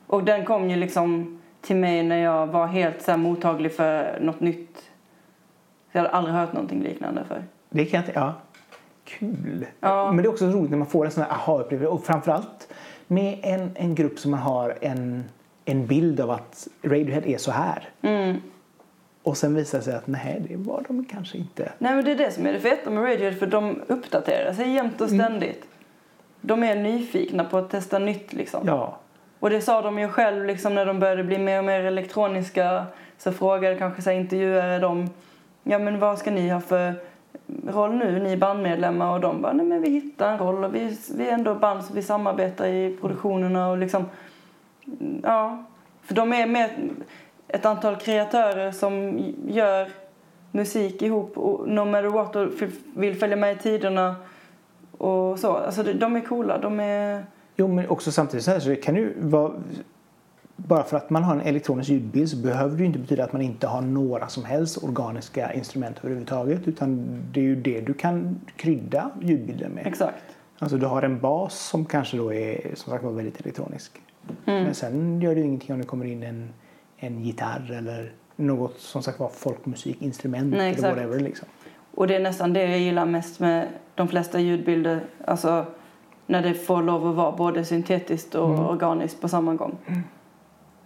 [0.06, 4.18] Och den kom ju liksom till mig när jag var helt så här mottaglig för
[4.20, 4.90] något nytt.
[5.92, 7.44] Jag hade aldrig hört någonting liknande för.
[7.70, 8.34] Det kan jag inte, ja.
[9.04, 9.66] Kul.
[9.80, 10.12] Ja.
[10.12, 11.92] Men det är också roligt när man får en sån här aha-upplevelse.
[11.92, 12.72] Och framförallt
[13.06, 15.24] med en, en grupp som man har en,
[15.64, 17.88] en bild av att Radiohead är så här.
[18.02, 18.36] Mm.
[19.22, 21.72] Och sen visar det sig att nej, det var de kanske inte.
[21.78, 24.70] Nej men det är det som är det feta med Radiohead för de uppdaterar sig
[24.70, 25.64] jämt och ständigt.
[26.40, 28.66] De är nyfikna på att testa nytt liksom.
[28.66, 28.98] Ja.
[29.44, 32.86] Och det sa de ju själv liksom när de började bli mer och mer elektroniska.
[33.18, 35.10] Så frågade kanske så här, intervjuare dem.
[35.62, 36.94] Ja men vad ska ni ha för
[37.68, 39.12] roll nu, ni bandmedlemmar?
[39.12, 41.84] Och de bara, nej men vi hittar en roll och vi, vi är ändå band
[41.84, 44.04] så vi samarbetar i produktionerna och liksom.
[45.22, 45.64] Ja.
[46.02, 46.70] För de är med
[47.48, 49.88] ett antal kreatörer som gör
[50.50, 52.48] musik ihop och no matter what och
[52.94, 54.16] vill följa med i tiderna
[54.98, 55.56] och så.
[55.56, 57.33] Alltså de är coola, de är...
[57.56, 59.52] Jo, men också samtidigt så här så kan ju vara
[60.56, 63.32] bara för att man har en elektronisk ljudbild så behöver det ju inte betyda att
[63.32, 67.94] man inte har några som helst organiska instrument överhuvudtaget utan det är ju det du
[67.94, 69.86] kan krydda ljudbilden med.
[69.86, 70.24] Exakt.
[70.58, 74.00] Alltså du har en bas som kanske då är som sagt var väldigt elektronisk.
[74.44, 76.48] Men sen gör det ju ingenting om det kommer in en,
[76.96, 81.48] en gitarr eller något som sagt var folkmusikinstrument Nej, eller whatever liksom.
[81.94, 85.00] Och det är nästan det jag gillar mest med de flesta ljudbilder.
[85.24, 85.66] Alltså
[86.26, 89.78] när det får lov att vara både syntetiskt och organiskt på samma gång.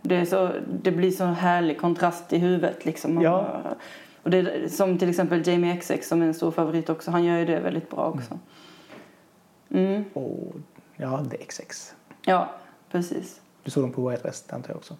[0.02, 0.50] Det, är så,
[0.82, 3.22] det blir så härlig kontrast i huvudet liksom.
[3.22, 3.60] Ja.
[4.22, 7.10] Och det är, som till exempel Jamie XX som är en stor favorit också.
[7.10, 8.38] Han gör ju det väldigt bra också.
[9.70, 10.04] Mm.
[10.12, 10.54] Och
[10.96, 11.94] ja, The XX.
[12.24, 12.48] Ja,
[12.90, 13.40] precis.
[13.62, 14.96] Du såg dem på Way Out West antar jag också?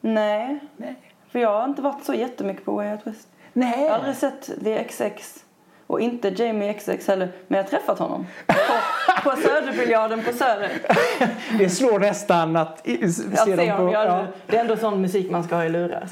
[0.00, 0.96] Nej, Nej.
[1.28, 3.28] för jag har inte varit så jättemycket på Way Out West.
[3.52, 3.82] Nej.
[3.82, 5.44] Jag har aldrig sett The XX
[5.90, 8.26] och inte Jamie XX heller, men jag har träffat honom.
[8.46, 10.70] På, på Söderbiljarden på Söder.
[11.58, 13.92] Det slår nästan att i- s- Jag se dem på...
[13.92, 14.24] Ja.
[14.46, 16.08] Det är ändå sån musik man ska ha i lurar.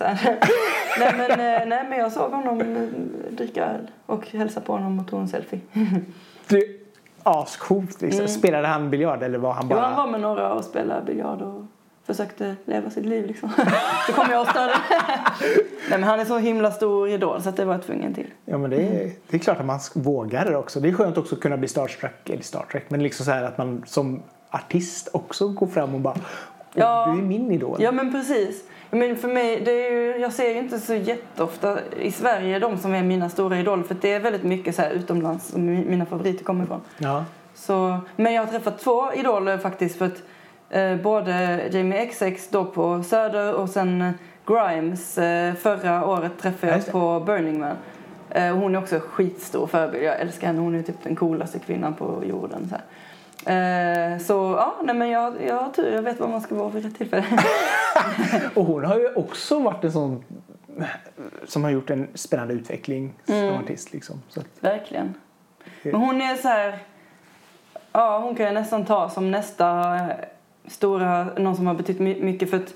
[1.00, 2.76] Nej, men, eh, nej, men jag såg honom eh,
[3.36, 5.60] dricka öl och hälsa på honom och tog en selfie.
[6.48, 6.64] Det är
[7.22, 8.28] ascoolt liksom.
[8.28, 9.76] Spelade han biljard eller var han Mm.
[9.76, 9.86] Jo, bara...
[9.86, 11.57] han var med några och spelade biljard och
[12.08, 13.50] försökte leva sitt liv liksom.
[14.06, 14.72] Så kom jag och störde.
[15.40, 18.26] nej, men han är så himla stor idol så att det var jag tvungen till.
[18.44, 20.80] Ja men det är, det är klart att man vågar det också.
[20.80, 23.42] Det är skönt också att kunna bli starstruck, eller Star Trek, men liksom så här
[23.42, 26.14] att man som artist också gå fram och bara
[26.74, 27.06] Ja.
[27.12, 27.76] du är min idol.
[27.82, 28.64] Ja men precis.
[28.90, 32.78] Men för mig, det är ju, jag ser ju inte så jätteofta i Sverige de
[32.78, 35.88] som är mina stora idoler för det är väldigt mycket så här utomlands som mi-
[35.90, 36.80] mina favoriter kommer ifrån.
[36.98, 37.24] Ja.
[37.54, 40.22] Så, men jag har träffat två idoler faktiskt för att
[41.02, 44.10] både Jamie XX då på Söder och sen eh,
[44.46, 47.76] Grimes eh, förra året träffade jag på Burning Man.
[48.30, 50.04] Eh, hon är också skitstor förebild.
[50.04, 50.60] Jag älskar henne.
[50.60, 52.68] Hon är typ den coolaste kvinnan på jorden.
[52.70, 52.76] Så.
[53.50, 55.94] Eh, så ja, nej, men jag, jag har tur.
[55.94, 57.24] Jag vet vad man ska vara vid rätt tillfälle.
[58.54, 60.24] Och hon har ju också varit en sån
[61.46, 63.54] som har gjort en spännande utveckling som Mm.
[63.62, 63.92] artist.
[63.92, 64.22] Liksom.
[64.28, 65.14] Så att, Verkligen.
[65.82, 66.78] Men hon är så här...
[67.92, 70.06] Ja, hon kan jag nästan ta som nästa eh,
[70.68, 71.24] stora...
[71.24, 72.74] Någon som har betytt my- mycket för att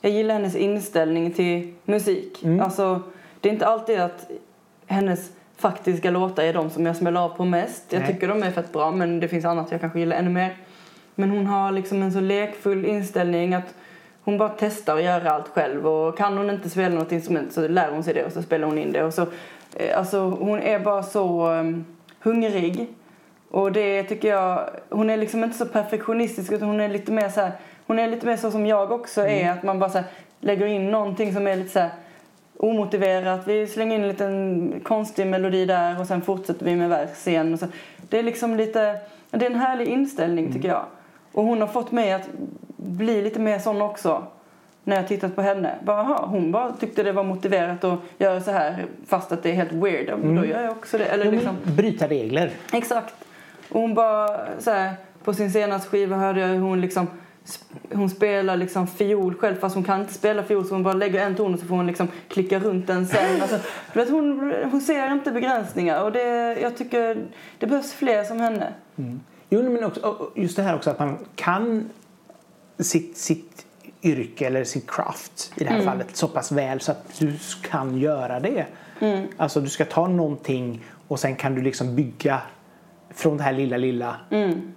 [0.00, 2.44] jag gillar hennes inställning till musik.
[2.44, 2.60] Mm.
[2.60, 3.02] Alltså,
[3.40, 4.30] det är inte alltid att
[4.86, 7.84] hennes faktiska låtar är de som jag smäller av på mest.
[7.92, 8.12] Jag Nej.
[8.12, 10.56] tycker de är fett bra men det finns annat jag kanske gillar ännu mer.
[11.14, 13.74] Men hon har liksom en så lekfull inställning att
[14.24, 17.68] hon bara testar att göra allt själv och kan hon inte spela något instrument så
[17.68, 19.22] lär hon sig det och så spelar hon in det och så
[19.76, 21.84] eh, alltså hon är bara så um,
[22.20, 22.88] hungrig
[23.54, 27.28] och det tycker jag hon är liksom inte så perfektionistisk utan hon är lite mer
[27.28, 27.52] så här
[27.86, 30.06] hon är lite mer så som jag också är att man bara så här,
[30.40, 31.90] lägger in någonting som är lite så här
[32.56, 33.46] omotiverat.
[33.46, 37.58] Vi slänger in en liten konstig melodi där och sen fortsätter vi med vers igen.
[37.58, 37.66] Så.
[38.08, 38.96] Det är liksom lite,
[39.30, 40.84] det är en härlig inställning tycker jag.
[41.32, 42.28] Och hon har fått mig att
[42.76, 44.24] bli lite mer sån också.
[44.84, 45.74] När jag tittat på henne.
[45.84, 49.50] Bara, aha, hon bara tyckte det var motiverat att göra så här fast att det
[49.50, 50.18] är helt weird.
[50.18, 51.04] Men Då gör jag också det.
[51.04, 52.50] Eller Ja, liksom, Bryta regler.
[52.72, 53.14] Exakt.
[53.68, 54.94] Och hon bara så här,
[55.24, 57.06] på sin senaste skiva hörde jag hur hon liksom
[57.92, 61.26] hon spelar liksom fiol själv fast hon kan inte spela fiol så hon bara lägger
[61.26, 63.40] en ton och så får hon liksom klicka runt den sen.
[63.42, 63.58] Alltså,
[63.92, 67.26] vet, hon, hon ser inte begränsningar och det, jag tycker
[67.58, 68.72] det behövs fler som henne.
[69.50, 71.90] Jo, men också, just det här också att man kan
[72.78, 73.66] sitt, sitt
[74.02, 77.98] yrke eller sitt craft i det här fallet så pass väl så att du kan
[77.98, 78.66] göra det.
[79.36, 82.40] Alltså du ska ta någonting och sen kan du liksom bygga
[83.14, 84.16] från det här lilla lilla.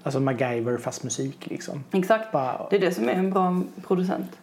[0.03, 1.83] Alltså MacGyver fast musik liksom.
[1.91, 2.31] Exakt.
[2.31, 4.37] Bara, Det är det som är en bra producent.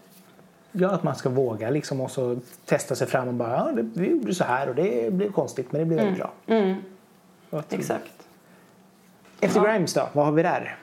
[0.72, 3.82] ja, att man ska våga liksom och så testa sig fram och bara ja, det,
[4.00, 6.32] vi gjorde så här och det blev konstigt men det blev väldigt bra.
[6.46, 6.74] Mm,
[7.50, 8.12] att- exakt.
[9.40, 9.72] Efter Ja.
[9.72, 10.76] Grimes då, vad har vi där?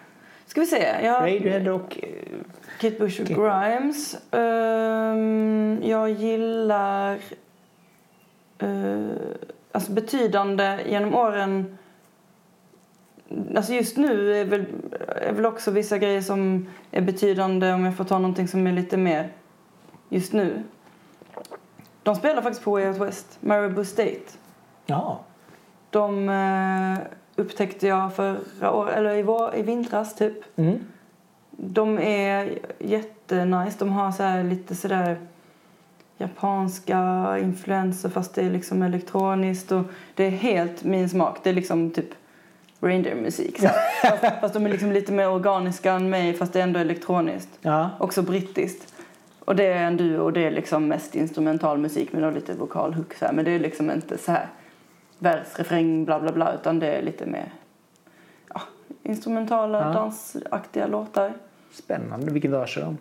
[0.47, 0.95] Ska vi se.
[1.03, 1.99] Jag, Radiohead och...
[2.03, 2.09] eh,
[2.79, 4.17] Kate Bush och Kate- Grimes.
[4.31, 7.17] Ehm, jag gillar
[8.59, 9.05] eh,
[9.71, 11.77] alltså betydande genom åren.
[13.55, 14.65] Alltså just nu är väl,
[15.07, 18.71] är väl också vissa grejer som är betydande om jag får ta någonting som är
[18.71, 19.29] lite mer
[20.09, 20.63] just nu.
[22.03, 24.37] De spelar faktiskt på Way Out West, Marabou State.
[24.85, 25.19] Ja.
[25.89, 30.57] De eh, upptäckte jag förra året, eller i, vår, i vintras typ.
[30.57, 30.79] Mm.
[31.51, 33.75] De är jättenice.
[33.79, 35.17] De har så här lite sådär
[36.17, 39.83] japanska influenser fast det är liksom elektroniskt och
[40.15, 41.37] det är helt min smak.
[41.43, 42.09] Det är liksom typ
[42.81, 43.59] reindeer-musik.
[44.01, 47.49] fast, fast de är liksom lite mer organiska än mig fast det är ändå elektroniskt.
[47.61, 47.89] Ja.
[47.99, 48.93] Också brittiskt.
[49.45, 53.13] Och det är en duo och det är liksom mest instrumental musik med lite vokalhook
[53.13, 53.33] så här.
[53.33, 54.47] Men det är liksom inte så här
[55.19, 57.53] vers, refräng, bla bla bla utan det är lite mer
[58.53, 58.61] ja,
[59.03, 59.93] instrumentala, Ja.
[59.93, 61.33] dansaktiga låtar.
[61.71, 62.31] Spännande.
[62.31, 62.97] Vilken dag kör de?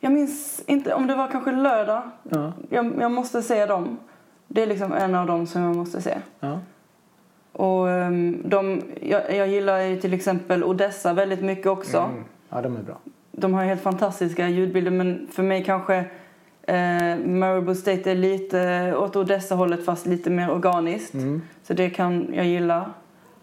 [0.00, 2.02] Jag minns inte om det var kanske lördag.
[2.22, 2.52] Ja.
[2.68, 3.98] Jag, jag måste se dem.
[4.48, 6.18] Det är liksom en av dem som jag måste se.
[6.40, 6.58] Ja.
[7.52, 11.98] Och ehm, de, jag, jag gillar ju till exempel Odessa väldigt mycket också.
[11.98, 12.24] Mm.
[12.48, 12.98] Ja, de är bra.
[13.32, 15.96] De har helt fantastiska ljudbilder men för mig kanske
[16.62, 21.14] eh, Marabou State är lite åt Odessa-hållet fast lite mer organiskt.
[21.14, 21.42] Mm.
[21.62, 22.90] Så det kan jag gilla.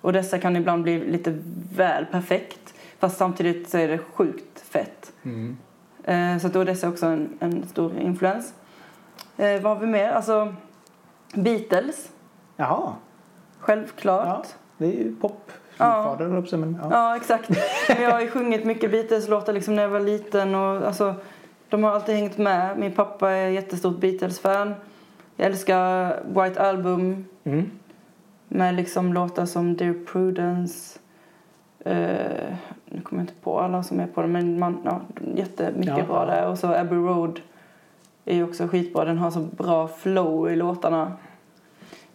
[0.01, 1.37] Odessa kan ibland bli lite
[1.75, 5.11] väl perfekt fast samtidigt så är det sjukt fett.
[5.23, 5.57] Mm.
[6.03, 8.53] Eh, så att Odessa är också en, en stor influens.
[9.37, 10.11] Eh, vad har vi mer?
[10.11, 10.55] Alltså
[11.33, 12.09] Beatles,
[12.55, 12.93] Jaha.
[13.59, 14.25] Självklart.
[14.27, 14.43] Ja,
[14.77, 15.51] det är ju pop.
[15.77, 16.03] Ja.
[16.03, 16.87] Fader, men, ja.
[16.91, 17.49] Ja, exakt.
[17.89, 20.55] Men jag har ju sjungit mycket Beatles-låtar liksom när jag var liten.
[20.55, 21.15] Och, alltså,
[21.69, 22.77] de har alltid hängt med.
[22.79, 24.73] Min pappa är jättestort Beatles-fan.
[25.35, 27.71] Jag älskar White Album Mm.
[28.47, 30.99] med liksom låtar som Dear Prudence.
[31.79, 32.53] Eh,
[32.85, 35.01] nu kommer jag inte på alla som är på den, men man, ja,
[35.35, 36.47] jättemycket Ja, bra där.
[36.47, 37.39] Och så Abbey Road
[38.25, 39.05] är ju också skitbra.
[39.05, 41.11] Den har så bra flow i låtarna.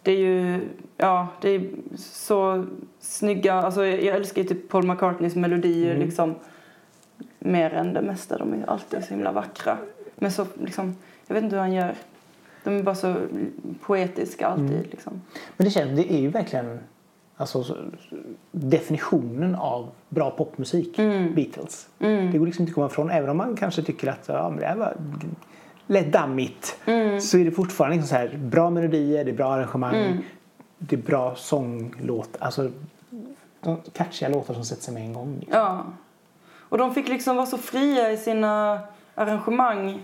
[0.04, 0.60] Det är ju,
[0.96, 2.66] ja, det är så
[3.00, 6.02] snygga, alltså jag älskar ju typ Paul McCartneys melodier Mm.
[6.06, 6.34] liksom
[7.38, 8.38] mer än det mesta.
[8.38, 9.78] De är alltid så himla vackra.
[10.14, 10.96] Men så liksom,
[11.26, 11.94] jag vet inte hur han gör.
[12.64, 13.14] De är bara så
[13.80, 14.86] poetiska alltid Mm.
[14.90, 15.12] liksom.
[15.56, 16.78] Men det känns, det är ju verkligen
[17.36, 17.76] Alltså så-
[18.50, 21.34] definitionen av bra popmusik, Mm.
[21.34, 21.88] Beatles.
[21.98, 23.10] Det går liksom inte att komma ifrån.
[23.10, 24.96] Även om man kanske tycker att ja, men det här var
[25.86, 26.76] lätt dammigt.
[26.84, 27.20] Mm.
[27.20, 29.94] Så är det fortfarande liksom så här, bra melodier, det är bra arrangemang.
[29.94, 30.18] Mm.
[30.78, 32.36] Det är bra sånglåt.
[32.38, 32.70] Alltså
[33.92, 35.36] catchiga låtar som sätter sig med en gång.
[35.40, 35.58] Liksom.
[35.60, 35.84] Ja.
[36.68, 38.80] Och de fick liksom vara så fria i sina
[39.14, 40.00] arrangemang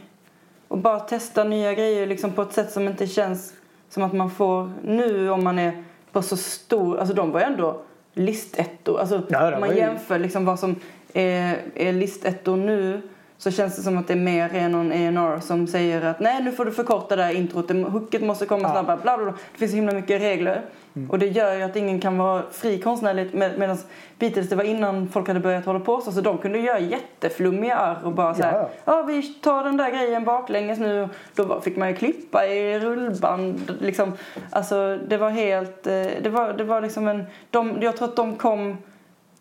[0.68, 3.54] och bara testa nya grejer liksom på ett sätt som inte känns
[3.88, 6.98] som att man får nu om man är på så stor...
[6.98, 7.82] Alltså de var ju ändå
[8.14, 9.00] listettor.
[9.00, 10.76] Alltså Ja, om man jämför liksom vad som
[11.12, 13.02] är, är listettor nu
[13.40, 16.42] så känns det som att det är mer än någon A&R som säger att nej
[16.42, 18.72] nu får du förkorta det här introt, hooket måste komma Ja.
[18.72, 19.34] snabbare, bla bla bla.
[19.52, 20.62] Det finns så himla mycket regler.
[21.08, 23.78] Och det gör ju att ingen kan vara fri konstnärligt med, medan
[24.18, 27.76] Beatles det var innan folk hade börjat hålla på så, så de kunde göra jätteflummiga
[27.76, 28.68] arr och bara så här, Ja.
[28.84, 31.08] ja vi tar den där grejen baklänges nu.
[31.34, 34.12] Då fick man ju klippa i rullband liksom.
[34.50, 38.16] Alltså det var helt, eh, det var, det var liksom en, de, jag tror att
[38.16, 38.76] de kom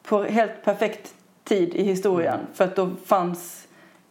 [0.04, 3.59] på helt perfekt tid i historien för att då fanns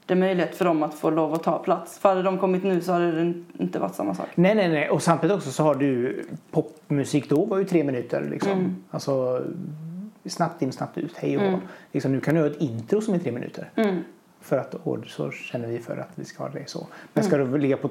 [0.08, 1.98] det möjlighet för dem att få lov att ta plats.
[1.98, 4.28] För hade de kommit nu så hade det inte varit samma sak.
[4.34, 4.90] Nej, nej, nej.
[4.90, 8.52] Och samtidigt också så har du popmusik då var ju tre minuter liksom.
[8.52, 8.76] Mm.
[8.90, 9.44] Alltså
[10.24, 11.60] snabbt in, snabbt ut, hej och hå.
[11.92, 13.70] Liksom, nu kan du ha ett intro som är tre minuter.
[13.74, 14.04] Mm.
[14.40, 16.86] För att, och så känner vi för att vi ska ha det så.
[17.12, 17.90] Men ska du ligga på,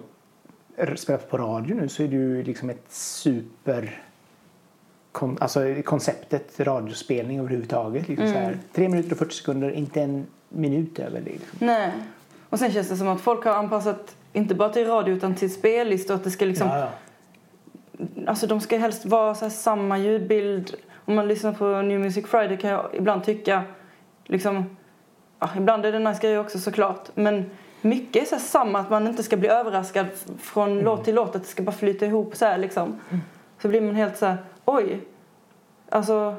[0.95, 4.01] spelas på radio nu så är ju liksom ett super
[5.11, 8.07] kon, alltså konceptet radiospelning överhuvudtaget.
[8.07, 11.29] Liksom så här, tre minuter och 40 sekunder, inte en minut över det.
[11.31, 11.57] Liksom.
[11.67, 11.91] Nej.
[12.49, 15.53] Och sen känns det som att folk har anpassat inte bara till radio utan till
[15.53, 16.15] spellistor.
[16.15, 18.07] Att det ska liksom, Ja, ja.
[18.27, 20.75] alltså de ska helst vara så här samma ljudbild.
[21.05, 23.63] Om man lyssnar på New Music Friday kan jag ibland tycka,
[24.25, 24.77] liksom,
[25.39, 27.09] ja, ibland är det nice grejer också såklart.
[27.15, 27.45] Men
[27.81, 30.05] mycket är så samma, att man inte ska bli överraskad
[30.39, 30.83] från Mm.
[30.85, 31.35] låt till låt.
[31.35, 32.99] Att det ska bara flyta ihop så här liksom.
[33.61, 34.99] Så blir man helt så här, oj.
[35.89, 36.35] Alltså,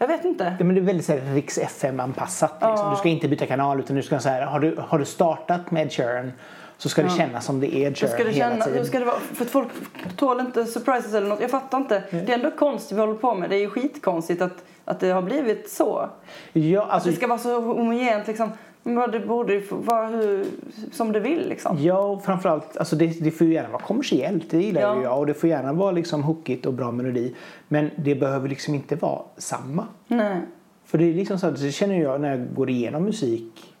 [0.00, 0.56] jag vet inte.
[0.58, 2.52] Ja, men det är väldigt så här, Riks FM-anpassat.
[2.52, 2.70] Liksom.
[2.70, 2.90] Ja.
[2.90, 5.70] Du ska inte byta kanal utan du ska så här, har, du, har du startat
[5.70, 6.32] med Ed Sheeran
[6.78, 8.66] så ska det kännas som det är Ed Sheeran det hela kännas?
[8.66, 8.86] tiden.
[8.86, 9.20] Ska det vara?
[9.34, 9.68] För att folk
[10.16, 11.40] tål inte surprises eller något.
[11.40, 12.02] Jag fattar inte.
[12.10, 13.50] Det är ändå konst vi håller på med.
[13.50, 16.08] Det är ju skitkonstigt att, att det har blivit så.
[16.52, 18.52] Ja, alltså, Det ska vara så homogent liksom.
[18.82, 20.46] Men det borde ju vara hur,
[20.92, 21.78] som det vill liksom.
[21.82, 24.96] Ja, framförallt, alltså det, det får ju gärna vara kommersiellt, det gillar Ja.
[24.96, 25.18] ju jag.
[25.18, 27.34] Och det får gärna vara liksom hookigt och bra melodi.
[27.68, 29.86] Men det behöver liksom inte vara samma.
[30.08, 30.40] Nej.
[30.84, 33.74] För det är liksom så att det känner jag när jag går igenom musik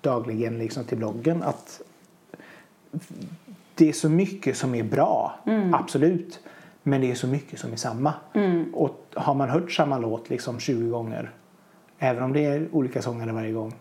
[0.00, 1.80] dagligen liksom till bloggen att
[3.74, 5.34] det är så mycket som är bra,
[5.72, 6.40] absolut.
[6.82, 8.12] Men det är så mycket som är samma.
[8.72, 11.30] Och har man hört samma låt liksom 20 gånger,
[12.04, 13.74] även om det är olika sångare varje gång,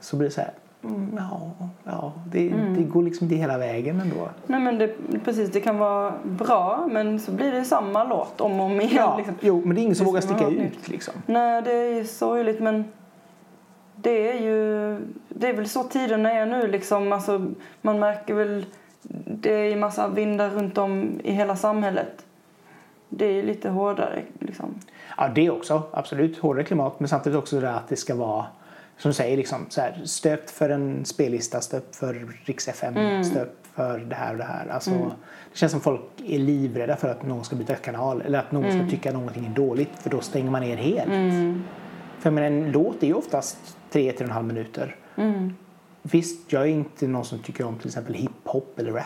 [0.00, 0.50] så blir det så här,
[0.84, 1.50] mm, ja,
[1.84, 4.28] ja det, det går liksom inte hela vägen ändå.
[4.46, 4.94] Nej men det,
[5.24, 8.94] precis, det kan vara bra men så blir det samma låt om och om igen.
[8.96, 9.34] Ja, Liksom.
[9.40, 11.14] jo, men det är ingen som vågar sticka ut liksom.
[11.26, 12.84] Nej, det är ju sorgligt men
[13.96, 14.98] det är ju...
[15.28, 17.12] Det är väl så tiderna är nu liksom.
[17.12, 17.46] Alltså,
[17.82, 18.66] man märker väl...
[19.26, 22.24] Det är ju massa vindar runt om i hela samhället.
[23.08, 24.74] Det är lite hårdare liksom.
[25.20, 25.82] Ja, det också.
[25.92, 26.38] Absolut.
[26.38, 27.00] Hårdare klimat.
[27.00, 28.46] Men samtidigt också det att det ska vara
[28.98, 33.24] som du säger, liksom, så här, stöpt för en spellista, stöpt för Rix FM, Mm.
[33.24, 34.68] stöpt för det här och det här.
[34.68, 34.90] Alltså,
[35.52, 38.64] Det känns som folk är livrädda för att någon ska byta kanal eller att någon
[38.64, 38.78] Mm.
[38.78, 41.08] ska tycka någonting är dåligt för då stänger man ner helt.
[42.18, 44.96] För jag menar, en låt är ju oftast tre till en halv minuter.
[45.16, 45.54] Mm.
[46.02, 49.04] Visst, jag är inte någon som tycker om till exempel hiphop eller rap.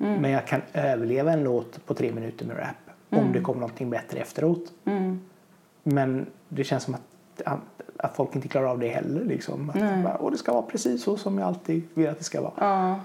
[0.00, 0.22] Mm.
[0.22, 2.66] Men jag kan överleva en låt på tre minuter med rap
[3.10, 3.24] Mm.
[3.26, 4.72] om det kommer någonting bättre efteråt.
[5.92, 7.60] Men det känns som att, att,
[7.96, 9.24] att folk inte klarar av det heller.
[9.24, 9.70] Liksom.
[9.70, 12.40] Att bara, och det ska vara precis så som jag alltid vill att det ska
[12.40, 12.52] vara.
[12.58, 13.00] Ja.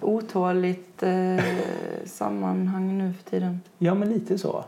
[0.00, 1.44] Otåligt eh,
[2.04, 3.60] sammanhang nu för tiden.
[3.78, 4.64] Ja, men lite så.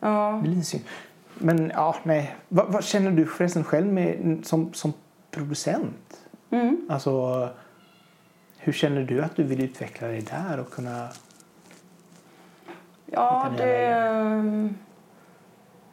[0.00, 0.40] Ja.
[0.44, 0.84] Det är lite synd.
[1.38, 2.36] Men ja, nej.
[2.48, 4.92] Vad, vad känner du förresten själv med, som, som
[5.30, 6.20] producent?
[6.50, 6.86] Mm.
[6.90, 7.48] Alltså,
[8.58, 11.08] hur känner du att du vill utveckla dig där och kunna...
[13.06, 14.74] Ja, det,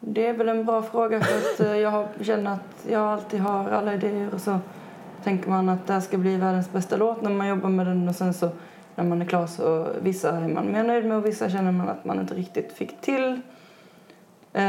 [0.03, 3.69] det är väl en bra fråga för att eh, jag känner att jag alltid har
[3.69, 4.59] alla idéer och så
[5.23, 8.09] tänker man att det här ska bli världens bästa låt när man jobbar med den
[8.09, 8.49] och sen så
[8.95, 11.89] när man är klar så vissa är man mer nöjd med och vissa känner man
[11.89, 13.41] att man inte riktigt fick till.
[14.53, 14.61] Eh,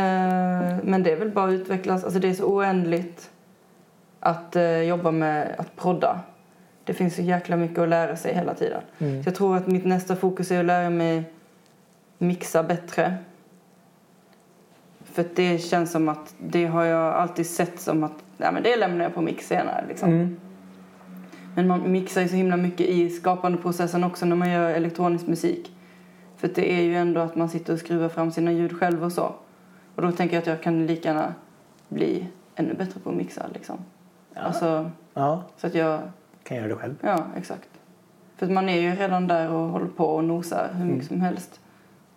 [0.83, 3.31] Men det är väl bara att utvecklas, alltså det är så oändligt
[4.21, 6.21] att eh, jobba med att prodda.
[6.85, 8.81] Det finns så jäkla mycket att lära sig hela tiden.
[8.99, 9.23] Mm.
[9.23, 11.25] Så jag tror att mitt nästa fokus är att lära mig
[12.19, 13.17] mixa bättre.
[15.13, 18.77] För det känns som att det har jag alltid sett som att nej, men det
[18.77, 19.85] lämnar jag på mix senare.
[19.89, 20.09] Liksom.
[20.09, 20.41] Mm.
[21.55, 25.73] Men man mixar ju så himla mycket i skapandeprocessen också när man gör elektronisk musik.
[26.37, 29.13] För det är ju ändå att man sitter och skruvar fram sina ljud själv och
[29.13, 29.35] så.
[29.95, 31.35] Och då tänker jag att jag kan lika gärna
[31.89, 33.79] bli ännu bättre på att mixa liksom.
[34.35, 34.41] Ja.
[34.41, 36.01] Alltså, Ja, så att jag,
[36.43, 36.95] kan göra det själv.
[37.01, 37.69] ja exakt.
[38.37, 41.61] För man är ju redan där och håller på och nosar hur mycket som helst.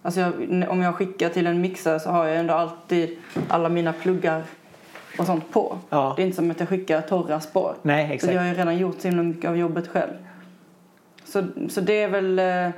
[0.06, 0.34] Alltså jag,
[0.70, 3.18] om jag skickar till en mixer så har jag ändå alltid
[3.50, 4.44] alla mina pluggar
[5.20, 5.78] och sånt på.
[5.90, 6.14] Ja.
[6.16, 7.76] Det är inte som att jag skickar torra spår.
[7.82, 8.34] Nej, Så exakt.
[8.34, 10.12] jag har ju redan gjort så himla mycket av jobbet själv.
[11.24, 12.70] Så, så det är väl eh,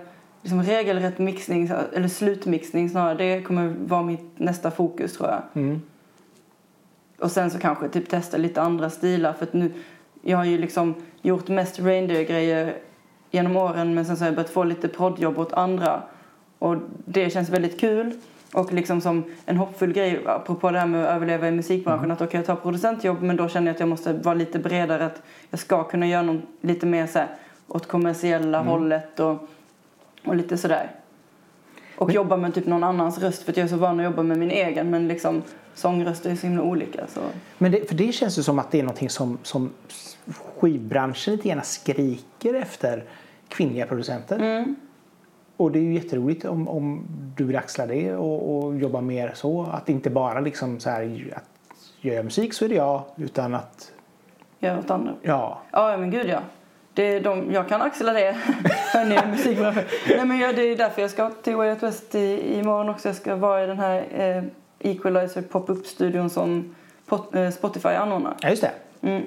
[0.42, 3.14] liksom regelrätt mixning, eller slutmixning snarare.
[3.18, 5.42] Det kommer vara mitt nästa fokus tror jag.
[5.54, 5.82] Mm.
[7.20, 9.34] Och sen så kanske typ testa lite andra stilar.
[9.34, 9.72] För nu,
[10.22, 12.76] jag har ju liksom gjort mest reindeer-grejer
[13.32, 16.02] genom åren men sen så har jag börjat få lite proddjobb åt andra.
[16.60, 18.14] Och det känns väldigt kul.
[18.54, 22.20] Och liksom som en hoppfull grej, apropå det här med att överleva i musikbranschen, att
[22.20, 25.06] då kan jag ta producentjobb men då känner jag att jag måste vara lite bredare,
[25.06, 27.28] att jag ska kunna göra något lite mer så här,
[27.68, 29.50] åt kommersiella hållet och,
[30.26, 30.92] och lite sådär.
[31.98, 34.24] Och jobba med typ någon annans röst för att jag är så van att jobba
[34.24, 35.44] med min egen men liksom
[35.74, 37.22] sångröster är så himla olika så.
[37.58, 39.70] Men det, för det känns ju som att det är någonting som, som
[40.60, 43.04] skivbranschen lite gärna skriker efter
[43.50, 44.36] kvinnliga producenter.
[44.36, 44.76] Mm.
[45.58, 49.32] Och det är ju jätteroligt om, om du vill axla det och, och jobba mer
[49.36, 49.64] så.
[49.64, 51.44] Att inte bara liksom så här att
[52.02, 53.04] gör jag musik så är det jag.
[53.16, 53.92] Utan att,
[54.60, 55.14] Göra åt andra.
[55.22, 55.62] ja.
[55.72, 56.40] Ja, men gud ja.
[56.94, 58.32] Det de, jag kan axla det.
[58.94, 59.84] Hörni, musikbranschen.
[60.10, 63.10] Nej, men ja, det är därför jag ska till Way Out West i, imorgon också.
[63.10, 64.44] Jag ska vara i den här eh,
[64.92, 68.36] Equalizer pop-up-studion som pot, eh, Spotify anordnar.
[68.42, 68.72] Ja, just det.
[69.02, 69.24] Mm.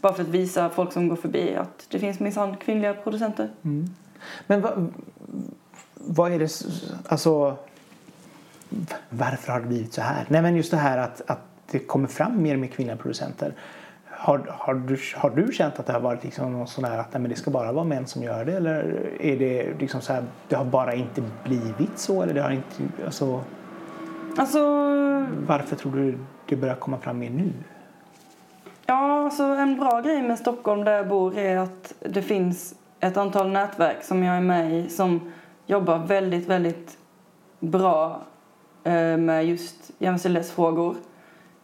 [0.00, 3.48] Bara för att visa folk som går förbi att det finns minsann kvinnliga producenter.
[4.46, 4.92] Men vad,
[5.94, 6.50] vad är det,
[7.08, 7.56] alltså
[9.10, 10.26] varför har det blivit så här?
[10.28, 11.40] Nej men just det här att, att
[11.70, 13.54] det kommer fram mer och mer kvinnliga producenter.
[14.10, 17.12] Har, har, du, har du känt att det har varit liksom någon sån här att
[17.12, 18.52] nej, men det ska bara vara män som gör det?
[18.52, 22.22] Eller är det liksom så här, det har bara inte blivit så?
[22.22, 23.44] Eller det har inte, alltså,
[24.36, 24.58] Alltså,
[25.46, 27.52] varför tror du det börjar komma fram mer nu?
[28.88, 33.16] ja, alltså en bra grej med Stockholm där jag bor är att det finns ett
[33.16, 35.32] antal nätverk som jag är med i som
[35.66, 36.98] jobbar väldigt, väldigt
[37.60, 38.22] bra
[38.84, 40.96] eh, med just jämställdhetsfrågor.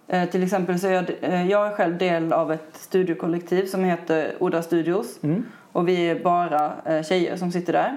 [0.09, 3.85] Eh, till exempel så är jag, eh, jag är själv del av ett studiokollektiv som
[3.85, 5.23] heter Oda Studios.
[5.23, 5.45] Mm.
[5.73, 6.73] Och vi är bara
[7.03, 7.97] tjejer som sitter där.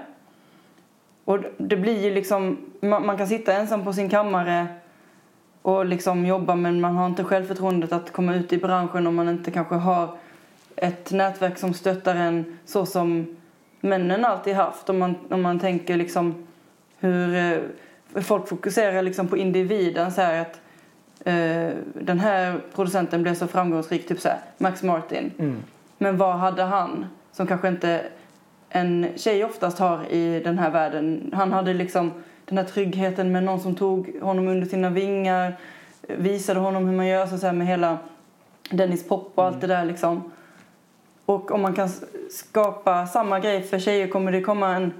[1.24, 4.66] Och det blir ju liksom, man, man kan sitta ensam på sin kammare
[5.62, 9.28] och liksom jobba men man har inte självförtroendet att komma ut i branschen om man
[9.28, 10.08] inte kanske har
[10.82, 13.36] ett nätverk som stöttar en så som
[13.80, 14.90] männen alltid haft.
[14.90, 16.46] Om man, om man tänker liksom
[16.98, 20.60] hur eh, folk fokuserar liksom på individen så här att
[21.24, 25.32] eh, den här producenten blev så framgångsrik, typ så här, Max Martin.
[25.38, 25.56] Mm.
[25.98, 28.02] Men vad hade han som kanske inte
[28.70, 31.30] en tjej oftast har i den här världen?
[31.34, 32.12] Han hade liksom
[32.44, 35.56] den här tryggheten med någon som tog honom under sina vingar,
[36.08, 37.98] visade honom hur man gör så här med hela
[38.70, 40.32] Dennis Pop och allt det där liksom.
[41.28, 41.88] Och om man kan
[42.30, 44.92] skapa samma grej för tjejer kommer det komma en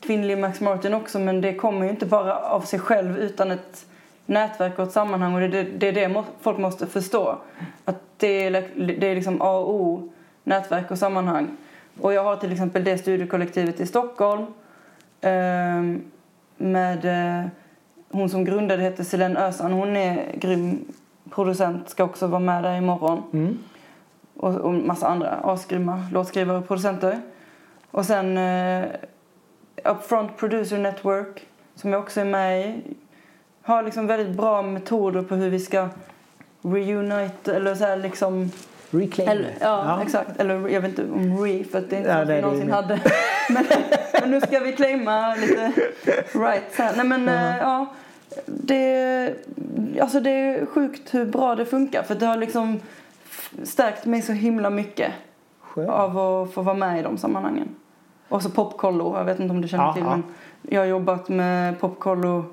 [0.00, 3.86] kvinnlig Max Martin också men det kommer ju inte bara av sig själv utan ett
[4.26, 7.38] nätverk och ett sammanhang och det är det, det, är det folk måste förstå.
[7.84, 8.50] Att det är,
[8.98, 10.12] det är liksom A och O,
[10.44, 11.56] nätverk och sammanhang.
[12.00, 14.46] Och jag har till exempel det studiekollektivet i Stockholm
[15.20, 15.82] eh,
[16.56, 17.46] med eh,
[18.10, 19.72] hon som grundade heter Selene Ösan.
[19.72, 20.92] Hon är grym
[21.30, 23.58] producent, ska också vara med där imorgon Mm
[24.36, 27.20] och, och massa andra asgrymma låtskrivare och producenter.
[27.90, 28.84] Och sen eh,
[29.84, 32.82] Upfront Producer Network som jag också är med i
[33.62, 35.88] har liksom väldigt bra metoder på hur vi ska
[36.62, 38.50] reunite eller så här liksom
[38.90, 39.28] Reclaim.
[39.28, 40.40] eller, ja, exakt.
[40.40, 42.70] Eller jag vet inte om re för att det är inte Ja, att vi någonsin
[42.70, 43.00] hade.
[43.50, 43.64] Men,
[44.20, 45.72] men nu ska vi claima lite
[46.32, 46.92] rights här.
[46.96, 47.86] Nej men eh, ja.
[48.46, 49.34] Det,
[50.00, 52.80] alltså det är sjukt hur bra det funkar för det har liksom
[53.62, 55.12] stärkt mig så himla mycket
[55.60, 55.88] Skönt.
[55.90, 57.68] av att få vara med i de sammanhangen.
[58.28, 60.22] Och så popkollo, jag vet inte om du känner Ja, till men
[60.62, 62.44] jag har jobbat med popkollo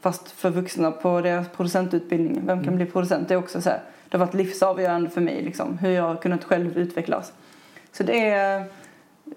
[0.00, 2.34] fast för vuxna på deras producentutbildning.
[2.46, 2.64] Vem Mm.
[2.64, 3.28] kan bli producent?
[3.28, 6.16] Det är också så här, det har varit livsavgörande för mig liksom, hur jag har
[6.16, 7.32] kunnat själv utvecklas.
[7.92, 8.64] Så det är,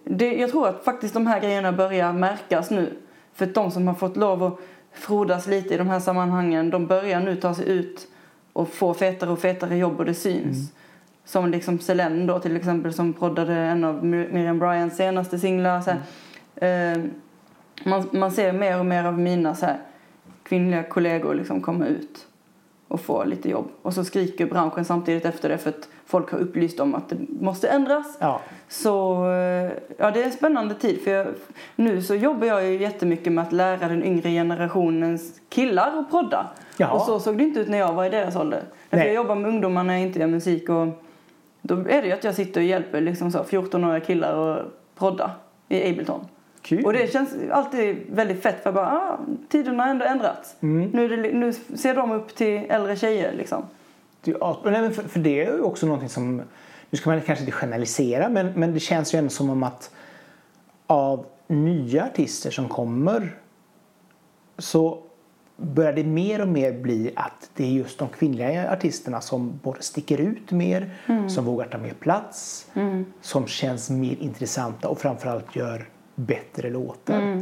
[0.03, 2.93] det, jag tror att faktiskt de här grejerna börjar märkas nu.
[3.33, 4.59] För de som har fått lov att
[4.91, 8.07] frodas lite i de här sammanhangen, de börjar nu ta sig ut
[8.53, 10.71] och få fetare och fetare jobb och det syns.
[11.25, 15.81] Som liksom Selene då till exempel som proddade en av Mir- Miriam Bryans senaste singlar.
[15.81, 16.93] Så här.
[16.95, 17.01] Eh,
[17.83, 19.77] man, man ser mer och mer av mina så här,
[20.43, 22.27] kvinnliga kollegor liksom komma ut
[22.87, 23.67] och få lite jobb.
[23.81, 27.17] Och så skriker branschen samtidigt efter det för att folk har upplyst om att det
[27.39, 28.17] måste ändras.
[28.19, 28.41] Ja.
[28.67, 31.01] Så eh, ja, det är en spännande tid.
[31.03, 31.27] För jag,
[31.75, 36.47] nu så jobbar jag ju jättemycket med att lära den yngre generationens killar att prodda.
[36.77, 36.91] Jaha.
[36.91, 38.63] Och så såg det inte ut när jag var i deras ålder.
[38.89, 40.87] Jag jobbar med ungdomar när jag inte gör musik och
[41.65, 45.31] då är det ju att jag sitter och hjälper liksom så 14-åriga killar och prodda
[45.69, 46.25] i Ableton.
[46.61, 46.85] Kul.
[46.85, 50.55] Och det känns alltid väldigt fett för jag bara, ah, tiderna har ändå ändrats.
[50.59, 50.89] Mm.
[50.89, 53.63] Nu, det, nu ser de upp till äldre tjejer liksom.
[54.21, 56.41] Det Nej, men för, för det är ju också någonting som,
[56.89, 59.91] nu ska man kanske inte generalisera men, men det känns ju ändå som om att
[60.87, 63.35] av nya artister som kommer
[64.57, 65.02] så
[65.63, 69.81] börjar det mer och mer bli att det är just de kvinnliga artisterna som både
[69.81, 70.89] sticker ut mer,
[71.29, 72.67] som vågar ta mer plats,
[73.21, 77.41] som känns mer intressanta och framförallt gör bättre låtar.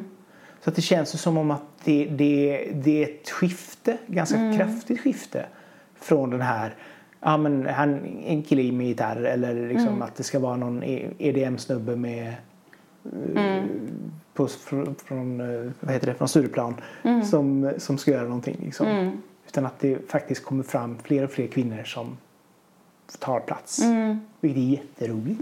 [0.64, 4.54] Så att det känns ju som om att det, det, det är ett skifte, ganska
[4.58, 5.46] kraftigt skifte
[5.96, 6.76] från den här
[7.24, 10.84] Ja men han, en kille med gitarr eller liksom att det ska vara någon
[11.18, 12.34] EDM-snubbe med
[13.36, 13.64] eh,
[14.34, 16.76] på, från, eh, vad heter det, från Stureplan
[17.30, 18.58] som, som ska göra någonting.
[18.64, 19.12] Liksom.
[19.48, 22.18] Utan att det faktiskt kommer fram fler och fler kvinnor som
[23.20, 23.80] tar plats.
[24.40, 25.42] Vilket är jätteroligt.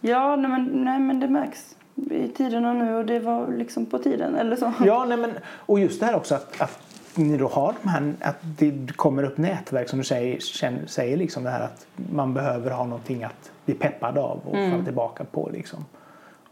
[0.00, 1.76] Ja, nej men, nej men det märks
[2.10, 4.72] i tiderna nu och det var liksom på tiden eller så.
[4.84, 6.80] Ja, nej, men, och just det här också att, att
[7.14, 11.16] ni då har de här, att det kommer upp nätverk som du säger, känner, säger
[11.16, 15.24] liksom det här att man behöver ha någonting att bli peppad av och falla tillbaka
[15.24, 15.84] på liksom.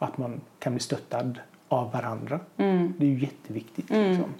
[0.03, 1.39] Och att man kan bli stöttad
[1.69, 2.41] av varandra.
[2.57, 3.91] Det är ju jätteviktigt.
[3.91, 4.35] Liksom.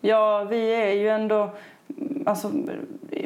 [0.00, 1.50] Ja, vi är ju ändå...
[2.26, 2.52] Alltså,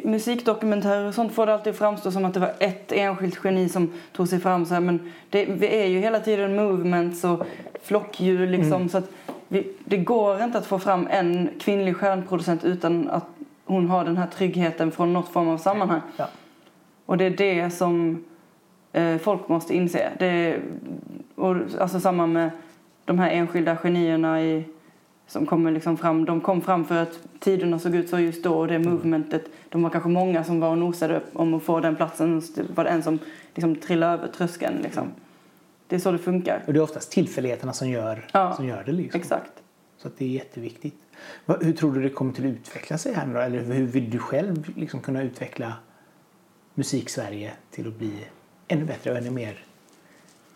[0.03, 3.93] musikdokumentärer och sånt får det alltid framstå som att det var ett enskilt geni som
[4.11, 4.65] tog sig fram.
[4.65, 7.45] Så här, men det, vi är ju hela tiden movements och
[7.81, 8.47] flockdjur.
[8.47, 9.09] Liksom, så att
[9.47, 13.25] vi, det går inte att få fram en kvinnlig stjärnproducent utan att
[13.65, 16.01] hon har den här tryggheten från något form av sammanhang.
[16.17, 16.27] Ja.
[17.05, 18.23] Och det är det som
[19.21, 20.11] folk måste inse.
[20.19, 20.61] Det är,
[21.35, 22.51] och, alltså samma med
[23.05, 24.63] de här enskilda genierna i,
[25.27, 26.25] som kommer liksom fram.
[26.25, 29.49] De kom fram för att tiderna såg ut så just då och det movementet.
[29.69, 32.41] De var kanske många som var och nosade om att få den platsen.
[32.55, 33.19] Det var det en som
[33.53, 35.07] liksom trillade över tröskeln liksom.
[35.87, 36.63] Det är så det funkar.
[36.67, 38.91] Och det är oftast tillfälligheterna som gör, Ja, som gör det.
[38.91, 39.21] Liksom.
[39.21, 39.51] Exakt.
[39.97, 40.95] Så att det är jätteviktigt.
[41.61, 43.39] Hur tror du det kommer till att utveckla sig här nu då?
[43.39, 45.73] Eller hur vill du själv liksom kunna utveckla
[46.73, 48.13] musik-Sverige till att bli
[48.67, 49.63] ännu bättre och ännu mer,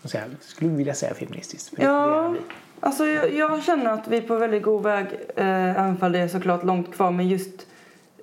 [0.02, 1.74] jag, skulle vilja säga feministiskt.
[1.78, 2.36] Ja,
[2.80, 5.06] alltså jag, jag känner att vi är på väldigt god väg,
[5.36, 7.12] eh, även om det är såklart långt kvar.
[7.12, 7.68] Men just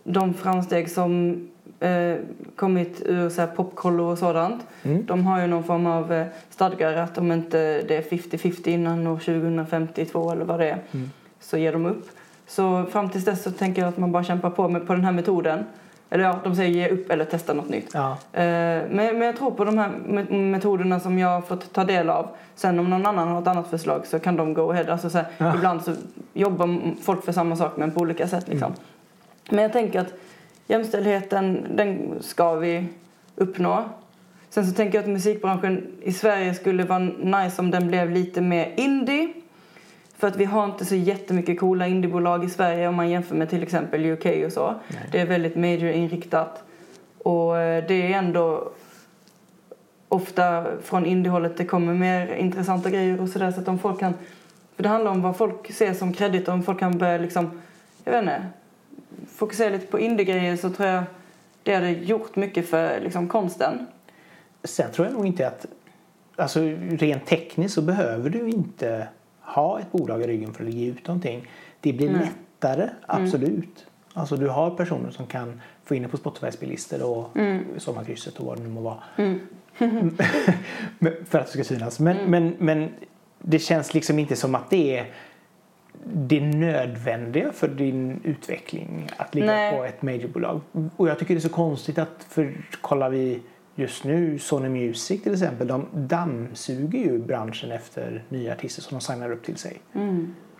[0.05, 1.41] de framsteg som
[1.81, 2.15] eh,
[2.57, 4.67] kommit ur så här, popkollor och sådant.
[4.83, 5.07] Mm.
[5.07, 9.07] De har ju någon form av eh, stadgar att om inte det är 50-50 innan
[9.07, 11.11] år 2052 eller vad det är Mm.
[11.41, 12.09] så ger de upp.
[12.47, 15.05] Så fram tills dess så tänker jag att man bara kämpar på med, på den
[15.05, 15.65] här metoden.
[16.11, 17.91] Eller ja, de säger ge upp eller testa något nytt.
[17.95, 21.73] Ja, Eh, Men, men jag tror på de här me- metoderna som jag har fått
[21.73, 22.29] ta del av.
[22.55, 24.93] Sen om någon annan har ett annat förslag så kan de go ahead.
[24.93, 25.55] Alltså så här, Ja.
[25.55, 25.93] Ibland så
[26.33, 28.49] jobbar folk för samma sak men på olika sätt.
[28.49, 28.73] Liksom.
[29.51, 30.15] Men jag tänker att
[30.67, 32.87] jämställdheten den ska vi
[33.37, 33.85] uppnå.
[34.51, 38.41] Sen så tänker jag att musikbranschen i Sverige skulle vara nice om den blev lite
[38.41, 39.33] mer indie.
[40.19, 43.51] För att vi har inte så jättemycket coola indiebolag i Sverige om man jämför med
[43.51, 44.75] till exempel UK och så.
[44.89, 45.09] Nej.
[45.13, 46.63] Det är väldigt major-inriktat.
[47.19, 48.73] Och eh, det är ändå
[50.09, 54.15] ofta från indiehållet det kommer mer intressanta grejer och sådär så att om folk kan
[54.77, 57.63] för det handlar om vad folk ser som kredit och om folk kan börja liksom
[58.05, 58.43] jag vet inte
[59.29, 61.05] fokusera lite på indie-grejer så tror jag
[61.63, 63.87] det hade gjort mycket för liksom konsten.
[64.65, 65.67] Sen tror jag nog inte att,
[66.37, 66.61] alltså
[66.91, 69.09] rent tekniskt så behöver du inte
[69.47, 71.47] ha ett bolag i ryggen för att ge ut någonting.
[71.81, 72.21] Det blir Nej.
[72.21, 73.87] lättare, absolut.
[74.13, 77.37] Alltså du har personer som kan få in det på Spotify spellistor och
[77.77, 78.99] Sommarkrysset och vad det nu må vara.
[80.99, 82.01] Men- för att det ska synas.
[82.01, 82.89] Men, men, men
[83.39, 85.07] det känns liksom inte som att det är
[86.15, 89.77] det nödvändiga för din utveckling att ligga Nej.
[89.77, 90.61] på ett majorbolag.
[90.97, 93.43] Och jag tycker det är så konstigt att, för kollar vi
[93.79, 99.05] just nu Sony Music till exempel, de dammsuger ju branschen efter nya artister som de
[99.05, 99.81] signar upp till sig.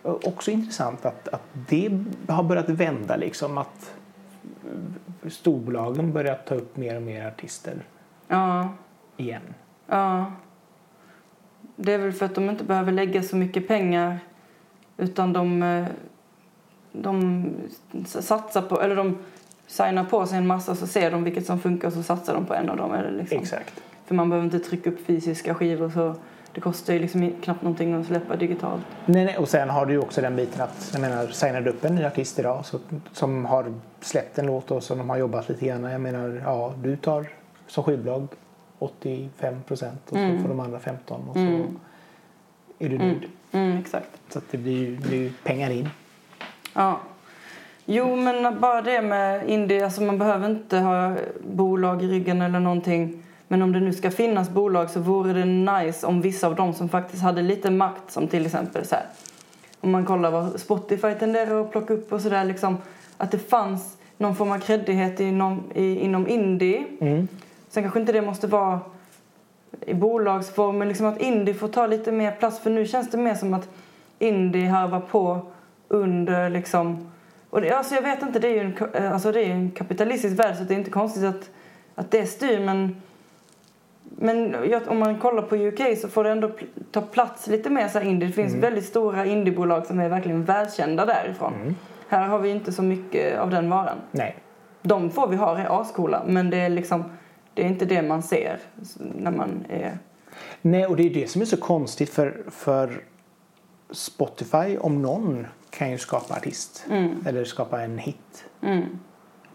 [0.01, 3.93] Och Också intressant att, att det har börjat vända liksom att
[5.27, 7.75] storbolagen börjar ta upp mer och mer artister
[8.27, 8.69] Ja,
[9.17, 9.41] igen.
[9.87, 10.31] ja.
[11.75, 14.19] Det är väl för att de inte behöver lägga så mycket pengar
[14.97, 15.85] utan de, eh,
[16.91, 17.45] de
[18.05, 19.17] satsar på, eller de
[19.67, 22.53] signar på sig en massa så ser de vilket som funkar så satsar de på
[22.53, 22.93] en av dem.
[22.93, 23.37] Eller liksom.
[23.37, 23.73] Exakt.
[24.05, 26.15] För man behöver inte trycka upp fysiska skivor så
[26.53, 28.81] det kostar ju liksom knappt någonting att släppa digitalt.
[29.05, 31.69] Nej, nej, och sen har du ju också den biten att, jag menar, signar du
[31.69, 32.79] upp en ny artist idag så,
[33.13, 35.83] som har släppt en låt och som de har jobbat lite grann.
[35.83, 37.25] Jag menar, ja, du tar
[37.67, 38.27] som skivbolag
[38.79, 40.41] 85 procent och så Mm.
[40.41, 41.79] får de andra 15 och så Mm.
[42.79, 43.25] är du nöjd.
[43.51, 44.09] Mm, exakt.
[44.29, 45.89] Så att det blir ju pengar in.
[46.73, 46.99] Ja.
[47.89, 51.15] Jo, men bara det med indie, alltså man behöver inte ha
[51.49, 53.23] bolag i ryggen eller någonting.
[53.47, 56.73] Men om det nu ska finnas bolag så vore det nice om vissa av dem
[56.73, 59.05] som faktiskt hade lite makt, som till exempel så här,
[59.81, 62.77] om man kollar vad Spotify tenderar att plocka upp och sådär liksom,
[63.17, 66.85] att det fanns någon form av kreddighet inom, i, inom indie.
[66.99, 67.27] Mm.
[67.69, 68.79] Sen kanske inte det måste vara
[69.81, 72.59] i bolagsform, men liksom att indie får ta lite mer plats.
[72.59, 73.69] För nu känns det mer som att
[74.19, 75.41] indie harvar på
[75.87, 77.11] under liksom...
[77.57, 79.71] Och det, alltså jag vet inte, det är ju en, ka- alltså det är en
[79.71, 81.49] kapitalistisk värld så det är inte konstigt att,
[81.95, 82.59] att det styr.
[82.59, 83.01] Men,
[84.03, 84.55] men
[84.87, 86.51] om man kollar på UK så får det ändå
[86.91, 88.27] ta plats lite mer så indie.
[88.27, 91.75] Det finns väldigt stora indiebolag som är verkligen välkända därifrån.
[92.07, 93.97] Här har vi inte så mycket av den varan.
[94.11, 94.35] Nej.
[94.81, 97.03] De få vi har är ascoola men det är liksom
[97.53, 98.59] det är inte det man ser
[99.19, 99.97] när man är...
[100.61, 103.01] Nej, och det är det som är så konstigt för, för
[103.91, 106.85] Spotify om någon kan ju skapa artist
[107.25, 108.99] eller skapa en hit Mm.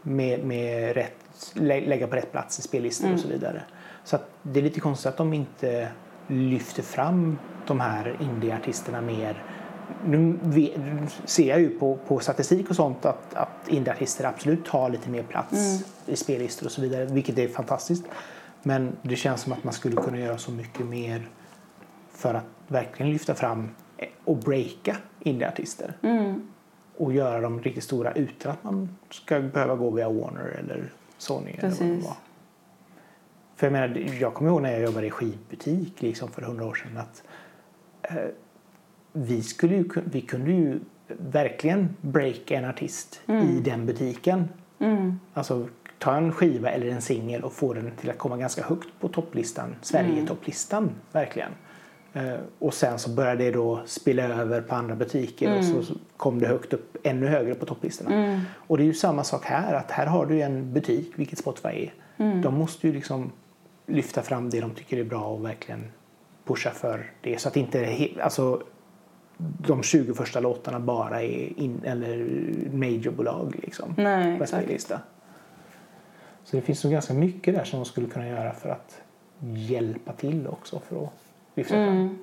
[0.02, 3.62] med, med rätt, lä, lägga på rätt plats i spellistor och så vidare.
[4.04, 5.88] Så det är lite konstigt att de inte
[6.26, 9.44] lyfter fram de här indieartisterna mer.
[10.04, 10.38] Nu
[11.24, 15.22] ser jag ju på, på statistik och sånt att, att indieartister absolut tar lite mer
[15.22, 18.04] plats i spellistor och så vidare, vilket är fantastiskt.
[18.62, 21.28] Men det känns som att man skulle kunna göra så mycket mer
[22.14, 23.68] för att verkligen lyfta fram
[24.24, 26.42] och breaka indieartister Mm.
[26.96, 31.50] och göra dem riktigt stora utan att man ska behöva gå via Warner eller Sony.
[31.50, 32.04] Eller vad det Precis.
[32.04, 32.16] var.
[33.56, 36.74] För jag menar, jag kommer ihåg när jag jobbade i skivbutik liksom för hundra år
[36.74, 37.22] sedan att
[38.02, 38.16] eh,
[39.12, 44.48] vi, skulle ju, vi kunde ju verkligen breaka en artist i den butiken.
[44.78, 45.20] Mm.
[45.34, 45.68] Alltså
[45.98, 49.08] ta en skiva eller en singel och få den till att komma ganska högt på
[49.08, 51.50] topplistan, Sverige-topplistan verkligen.
[52.14, 56.38] Eh, och sen så började det då spilla över på andra butiker och så kom
[56.38, 58.40] det högt upp, ännu högre på topplistorna.
[58.54, 61.68] Och det är ju samma sak här, att här har du en butik, vilket Spotify
[61.68, 61.92] är.
[62.42, 63.32] De måste ju liksom
[63.86, 65.84] lyfta fram det de tycker är bra och verkligen
[66.44, 67.40] pusha för det.
[67.40, 68.62] Så att inte alltså,
[69.38, 72.28] de 20 första låtarna bara är in, eller
[72.72, 75.00] majorbolag liksom Nej, på spellista.
[76.44, 79.02] Så det finns nog ganska mycket där som de skulle kunna göra för att
[79.40, 81.12] hjälpa till också för att
[81.54, 81.88] lyfta fram.
[81.88, 82.18] Mm.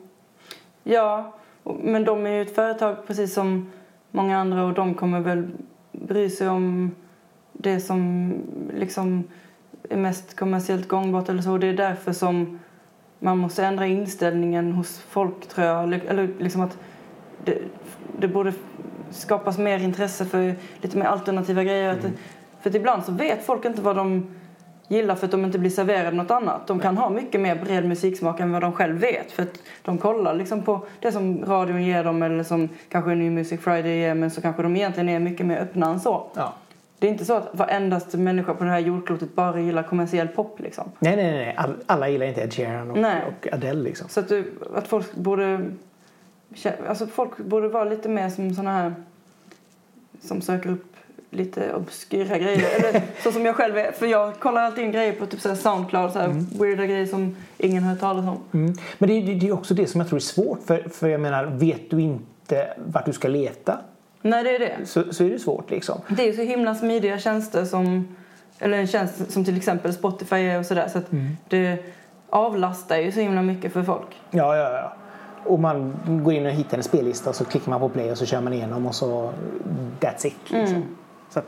[0.83, 3.71] Ja, men de är ju ett företag precis som
[4.11, 5.47] många andra och de kommer väl
[5.91, 6.91] bry sig om
[7.53, 8.33] det som
[8.73, 9.23] liksom
[9.89, 11.57] är mest kommersiellt gångbart eller så.
[11.57, 12.59] Det är därför som
[13.19, 15.93] man måste ändra inställningen hos folk tror jag.
[15.93, 16.77] Eller, liksom att
[17.45, 17.57] det,
[18.19, 18.53] det borde
[19.11, 21.93] skapas mer intresse för lite mer alternativa grejer.
[21.93, 22.05] Att,
[22.61, 24.27] för ibland så vet folk inte vad de
[24.89, 26.67] gillar för att de inte blir serverade något annat.
[26.67, 29.31] De kan ha mycket mer bred musiksmak än vad de själv vet.
[29.31, 33.31] För att de kollar liksom på det som radion ger dem eller som kanske New
[33.31, 36.27] Music Friday ger men så kanske de egentligen är mycket mer öppna än så.
[36.35, 36.53] Ja.
[36.99, 40.59] Det är inte så att varendaste människa på det här jordklotet bara gillar kommersiell pop
[40.59, 40.91] liksom.
[40.99, 41.55] Nej, nej, nej.
[41.57, 44.09] All, alla gillar inte Ed Sheeran och, och Adele liksom.
[44.09, 45.61] Så att, du, att folk borde
[46.87, 48.93] alltså folk borde vara lite mer som såna här
[50.21, 50.95] som söker upp
[51.31, 52.67] lite obskyra grejer.
[52.79, 53.91] Eller så som jag själv är.
[53.91, 57.35] För jag kollar alltid in grejer på typ så Soundcloud, så här weirda grejer som
[57.57, 58.37] ingen har hört talas om.
[58.51, 58.73] Mm.
[58.97, 59.13] Men det,
[59.47, 60.59] är- också det som jag tror är svårt.
[60.65, 63.77] För, för jag menar, vet du inte vart du ska leta
[64.21, 64.85] Nej, det är det.
[64.85, 66.01] så, så är det svårt liksom.
[66.07, 68.15] Det är ju så himla smidiga tjänster som,
[68.59, 70.87] eller en tjänst som till exempel Spotify är och sådär.
[70.87, 71.05] Så att
[71.47, 71.77] det
[72.29, 74.07] avlastar ju så himla mycket för folk.
[74.31, 74.93] Ja, ja, ja.
[75.45, 78.17] Och man går in och hittar en spellista och så klickar man på play och
[78.17, 79.33] så kör man igenom och så
[79.99, 80.35] that's it.
[80.47, 80.83] Liksom.
[81.29, 81.41] Så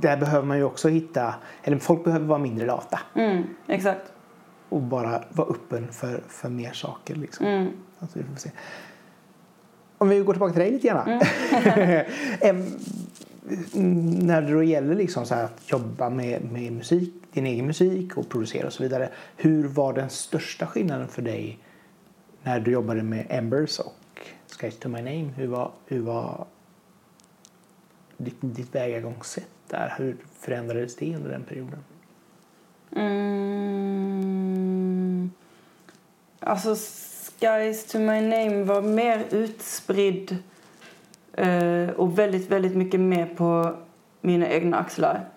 [0.00, 4.12] där behöver man ju också hitta, eller folk behöver vara mindre lata Mm, exakt.
[4.68, 7.14] och bara vara öppen för, för mer saker.
[7.14, 7.46] Liksom.
[7.46, 7.68] Mm.
[7.98, 8.50] Alltså, vi får se.
[9.98, 11.08] Om vi går tillbaka till dig lite grann.
[12.40, 12.64] Em,
[14.26, 18.28] när det då gäller liksom så att jobba med, med musik, din egen musik och
[18.28, 19.08] producera och så vidare.
[19.36, 21.58] Hur var den största skillnaden för dig
[22.42, 24.20] när du jobbade med Embers och
[24.58, 25.30] Skies to my name?
[25.36, 26.46] Hur var, hur var
[28.24, 29.94] ditt, ditt vägagångssätt där?
[29.98, 31.78] Hur förändrades det under den perioden?
[32.96, 34.10] Mm.
[36.40, 36.76] Alltså,
[37.40, 40.36] Skies to my name var mer utspridd
[41.32, 43.76] eh, och väldigt, väldigt mycket mer på
[44.20, 45.28] mina egna axlar.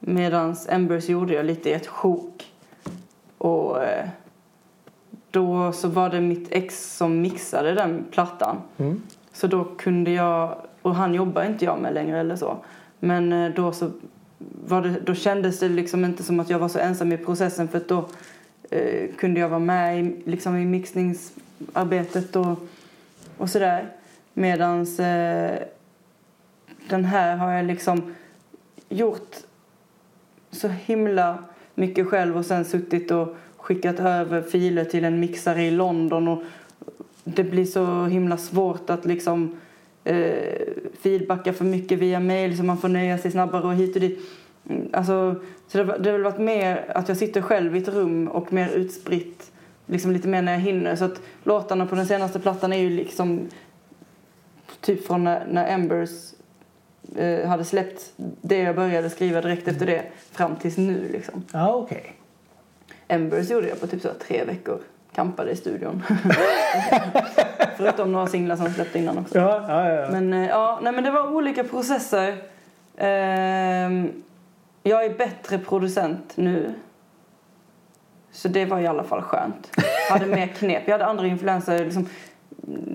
[0.00, 2.52] Medan Embers gjorde jag lite i ett sjok.
[3.38, 4.08] Och eh,
[5.30, 8.56] då så var det mitt ex som mixade den plattan.
[8.76, 9.02] Mm.
[9.32, 12.56] Så då kunde jag, och han jobbar inte jag med längre eller så.
[12.98, 13.90] Men eh, då så
[14.66, 17.68] var det, då kändes det liksom inte som att jag var så ensam i processen
[17.68, 18.04] för då
[18.70, 22.68] eh, kunde jag vara med i, liksom i mixningsarbetet och,
[23.38, 23.88] och sådär.
[24.34, 25.58] Medans eh,
[26.88, 28.14] den här har jag liksom
[28.88, 29.36] gjort
[30.50, 31.38] så himla
[31.74, 36.42] mycket själv och sen suttit och skickat över filer till en mixare i London och
[37.24, 39.56] det blir så himla svårt att liksom
[40.06, 40.66] eh,
[41.00, 44.18] feedbacka för mycket via mail så man får nöja sig snabbare och hit och dit.
[44.70, 45.34] Mm, Alltså,
[45.68, 48.52] så det, det har väl varit mer att jag sitter själv i ett rum och
[48.52, 49.52] mer utspritt
[49.86, 50.96] liksom lite mer när jag hinner.
[50.96, 53.48] Så att låtarna på den senaste plattan är ju liksom
[54.80, 56.34] typ från när, när Embers
[57.16, 60.02] eh, hade släppt det jag började skriva direkt efter det
[60.32, 61.44] fram tills nu liksom.
[61.52, 62.12] Ja, okej.
[63.08, 64.80] Embers gjorde jag på typ så tre veckor.
[65.16, 66.02] Kampade i studion.
[67.76, 69.38] Förutom några singlar som släppte innan också.
[69.38, 70.08] Ja, ja, ja.
[70.10, 72.36] Men eh, ja, nej men det var olika processer.
[72.96, 74.22] Ehm,
[74.82, 76.74] jag är bättre producent nu.
[78.32, 79.70] Så det var i alla fall skönt.
[80.08, 80.82] Jag hade mer knep.
[80.86, 81.84] Jag hade andra influenser.
[81.84, 82.08] Liksom,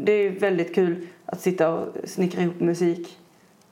[0.04, 3.18] det är väldigt kul att sitta och snickra ihop musik.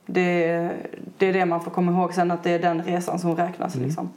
[0.06, 0.70] Det,
[1.18, 3.74] det är det man får komma ihåg sen att det är den resan som räknas.
[3.74, 4.10] Liksom.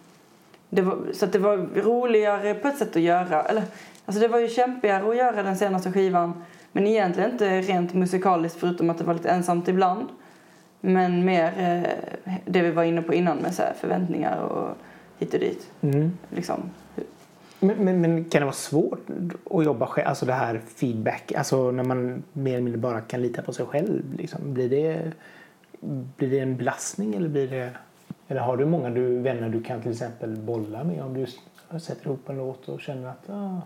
[0.69, 3.43] Det var, så det var roligare på ett sätt att göra.
[3.43, 3.63] Eller,
[4.05, 6.43] alltså det var ju kämpigare att göra den senaste skivan.
[6.71, 10.07] Men egentligen inte rent musikaliskt förutom att det var lite ensamt ibland.
[10.81, 14.77] Men mer eh, det vi var inne på innan med så förväntningar och
[15.17, 15.71] hit och dit.
[15.81, 16.17] Mm.
[16.29, 16.69] Liksom.
[17.59, 19.07] Men, men, men kan det vara svårt
[19.51, 20.07] att jobba själv?
[20.07, 23.65] Alltså det här feedback, alltså när man mer eller mindre bara kan lita på sig
[23.65, 24.17] själv.
[24.17, 24.53] Liksom.
[24.53, 25.11] Blir, det,
[26.17, 27.69] blir det en belastning eller blir det...
[28.27, 31.25] Eller har du många du, vänner du kan till exempel bolla med om du
[31.79, 33.29] sätter ihop en låt och känner att...
[33.29, 33.61] Ah,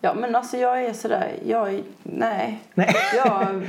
[0.00, 2.58] Ja men alltså jag är sådär, jag nej.
[2.74, 2.94] nej.
[3.16, 3.66] Jag,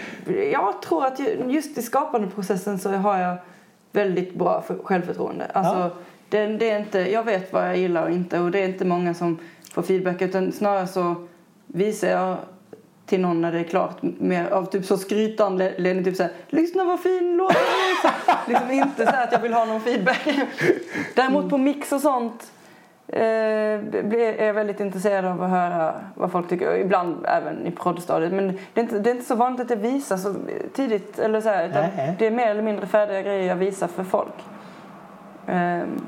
[0.52, 3.36] jag tror att ju- just i skapandeprocessen så har jag
[3.92, 5.46] väldigt bra för, självförtroende.
[5.54, 5.90] Alltså, Ja.
[6.30, 8.86] det, det är inte, jag vet vad jag gillar och inte och det är inte
[8.86, 9.40] många som
[9.74, 11.16] får feedback utan snarare så
[11.68, 12.38] visar jag
[13.06, 17.00] till någon när det är klart mer av typ så skrytanledning typ såhär lyssna vad
[17.00, 20.28] fin låt är." liksom inte så att jag vill ha någon feedback
[21.16, 22.52] däremot på mix och sånt
[23.08, 26.76] är jag väldigt intresserad av att höra vad folk tycker.
[26.76, 29.78] Ibland även i proddstadiet men det är, inte, det är inte så vanligt att jag
[29.78, 30.36] visar så
[30.74, 34.04] tidigt eller så här, Nej, det är mer eller mindre färdiga grejer jag visar för
[34.04, 34.34] folk.
[35.48, 36.02] Ehm,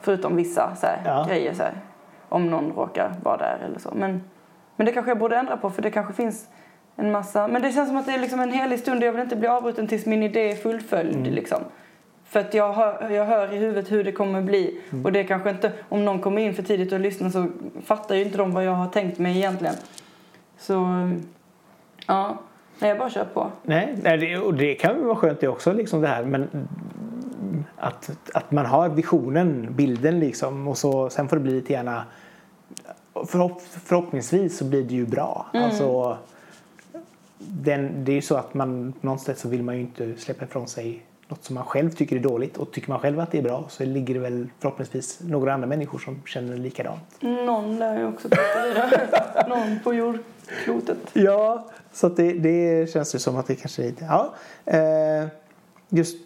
[0.00, 1.26] förutom vissa så här, Ja.
[1.28, 1.72] grejer så här,
[2.28, 3.90] om någon råkar vara där eller så.
[3.94, 4.22] Men,
[4.76, 6.48] men det kanske jag borde ändra på för det kanske finns
[6.96, 7.48] en massa.
[7.48, 9.00] Men det känns som att det är liksom en helig stund.
[9.02, 11.58] Och jag vill inte bli avbruten tills min idé är fullföljd liksom.
[12.30, 14.80] För att jag hör, jag hör i huvudet hur det kommer bli.
[15.04, 17.46] Och det kanske inte, om någon kommer in för tidigt och lyssnar så
[17.84, 19.74] fattar ju inte de vad jag har tänkt mig egentligen.
[20.58, 20.74] Så,
[22.06, 22.38] ja.
[22.78, 23.50] Nej, jag bara kör på.
[23.62, 26.24] Nej, det, och det kan ju vara skönt det också, liksom det här.
[26.24, 30.68] Men mm, att, att man har visionen, bilden liksom.
[30.68, 32.04] Och så, sen får det bli lite gärna...
[33.26, 35.46] Förhopp, förhoppningsvis så blir det ju bra.
[35.52, 36.18] Alltså,
[37.38, 40.68] den, det är ju så att man någonstans så vill man ju inte släppa ifrån
[40.68, 42.56] sig något som man själv tycker är dåligt.
[42.56, 45.66] Och tycker man själv att det är bra så ligger det väl förhoppningsvis några andra
[45.66, 47.02] människor som känner likadant.
[47.20, 49.48] Någon lär ju också prata.
[49.48, 50.98] Någon på jordklotet.
[51.12, 54.04] Ja, så det, det känns ju som att det kanske är lite...
[54.04, 55.28] Ja, eh,
[55.88, 56.16] just,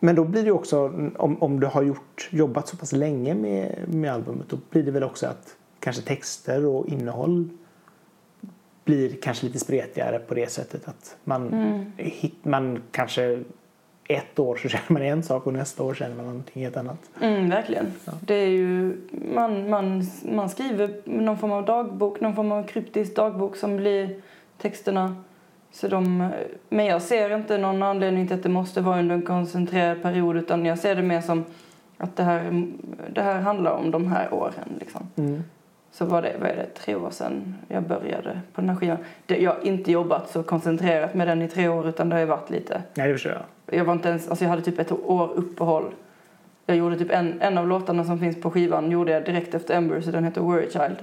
[0.00, 0.86] men då blir det också,
[1.16, 4.90] om, om du har gjort, jobbat så pass länge med, med albumet, då blir det
[4.90, 7.48] väl också att kanske texter och innehåll
[8.84, 11.52] blir kanske lite spretigare på det sättet att man,
[11.96, 13.42] hit, man kanske
[14.12, 17.10] ett år så känner man en sak och nästa år känner man någonting helt annat.
[17.20, 17.92] Mm, verkligen.
[18.20, 18.96] Det är ju,
[19.34, 24.16] man, man, man skriver någon form av dagbok, någon form av kryptisk dagbok som blir
[24.58, 25.16] texterna.
[25.72, 26.30] Så de,
[26.68, 30.36] men jag ser inte någon anledning till att det måste vara under en koncentrerad period
[30.36, 31.44] utan jag ser det mer som
[32.02, 32.70] att det här,
[33.12, 34.76] det här handlar om de här åren.
[34.80, 35.08] Liksom.
[35.16, 35.42] Mm.
[35.92, 38.98] Så var det, vad är det, tre år sedan jag började på den här skivan.
[39.26, 42.20] Det, jag har inte jobbat så koncentrerat med den i tre år utan det har
[42.20, 43.42] ju varit lite Nej, det förstår jag.
[43.76, 45.94] Jag var inte ens, alltså jag hade typ ett år uppehåll.
[46.66, 49.74] Jag gjorde typ en, en av låtarna som finns på skivan gjorde jag direkt efter
[49.74, 50.96] Ember så den heter Worry Child.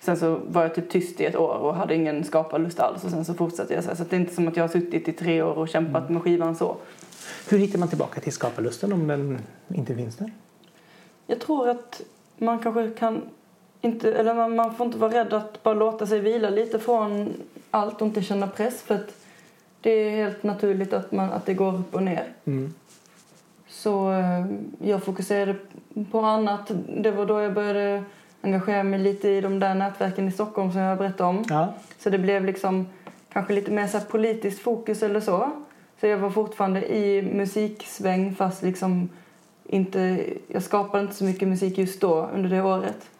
[0.00, 3.10] Sen så var jag typ tyst i ett år och hade ingen skaparlust alls och
[3.10, 3.96] sen så fortsatte jag så, här.
[3.96, 6.22] så det är inte som att jag har suttit i tre år och kämpat med
[6.22, 6.76] skivan så.
[7.48, 10.32] Hur hittar man tillbaka till skaparlusten om den inte finns där?
[11.26, 12.02] Jag tror att
[12.38, 13.22] man kanske kan
[13.80, 17.34] inte, eller man, man får inte vara rädd att bara låta sig vila lite från
[17.70, 19.25] allt och inte känna press för att
[19.86, 22.24] det är helt naturligt att, man, att det går upp och ner.
[22.44, 22.74] Mm.
[23.68, 24.46] Så eh,
[24.78, 25.54] jag fokuserade
[26.10, 26.70] på annat.
[26.96, 28.04] Det var då jag började
[28.40, 31.44] engagera mig lite i de där nätverken i Stockholm som jag berättade om.
[31.48, 31.74] Ja.
[31.98, 32.86] Så det blev liksom
[33.32, 35.50] kanske lite mer så politiskt fokus eller så.
[36.00, 39.08] Så jag var fortfarande i musiksväng fast liksom
[39.64, 43.10] inte, jag skapade inte så mycket musik just då under det året.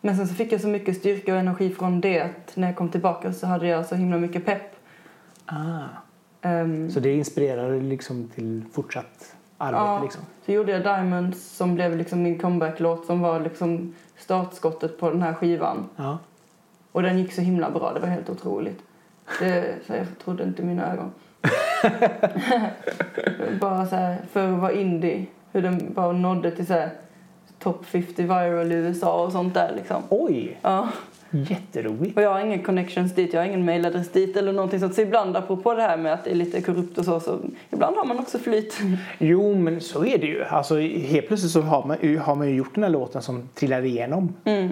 [0.00, 2.76] Men sen så fick jag så mycket styrka och energi från det att när jag
[2.76, 4.77] kom tillbaka så hade jag så himla mycket pepp.
[5.50, 5.84] Ah.
[6.42, 10.02] Ehm, Så det inspirerade liksom till fortsatt arbete Ja.
[10.02, 10.22] liksom?
[10.46, 15.22] Så gjorde jag Diamonds som blev liksom min comeback-låt som var liksom startskottet på den
[15.22, 15.88] här skivan.
[15.96, 16.18] Ja.
[16.92, 18.82] Och den gick så himla bra, det var helt otroligt.
[19.40, 21.10] Det, så jag trodde inte mina ögon.
[23.60, 26.90] bara så här, för att vara indie, hur den bara nådde till så här
[27.58, 30.02] top 50 viral i USA och sånt där liksom.
[30.08, 30.88] Oj, Ja.
[31.30, 32.16] Jätteroligt.
[32.16, 34.94] Och jag har ingen connections dit, jag har ingen mailadress dit eller någonting sånt.
[34.94, 37.38] Så ibland apropå det här med att det är lite korrupt och så, så
[37.70, 38.78] ibland har man också flyt.
[39.18, 40.44] Jo, men så är det ju.
[40.44, 43.84] Alltså, helt plötsligt så har man, har man ju gjort den här låten som trillar
[43.84, 44.34] igenom.
[44.44, 44.70] Mm.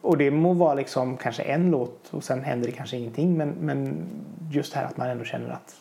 [0.00, 3.36] Och det må vara liksom kanske en låt och sen händer det kanske ingenting.
[3.36, 4.06] Men, men
[4.50, 5.76] just här att man ändå känner att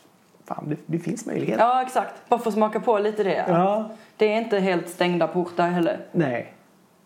[0.45, 1.59] fan, det, det finns möjlighet.
[1.59, 2.13] Ja, exakt.
[2.29, 3.45] Bara få smaka på lite det.
[3.47, 3.89] Ja.
[4.17, 5.99] Det är inte helt stängda portar heller.
[6.11, 6.53] Nej.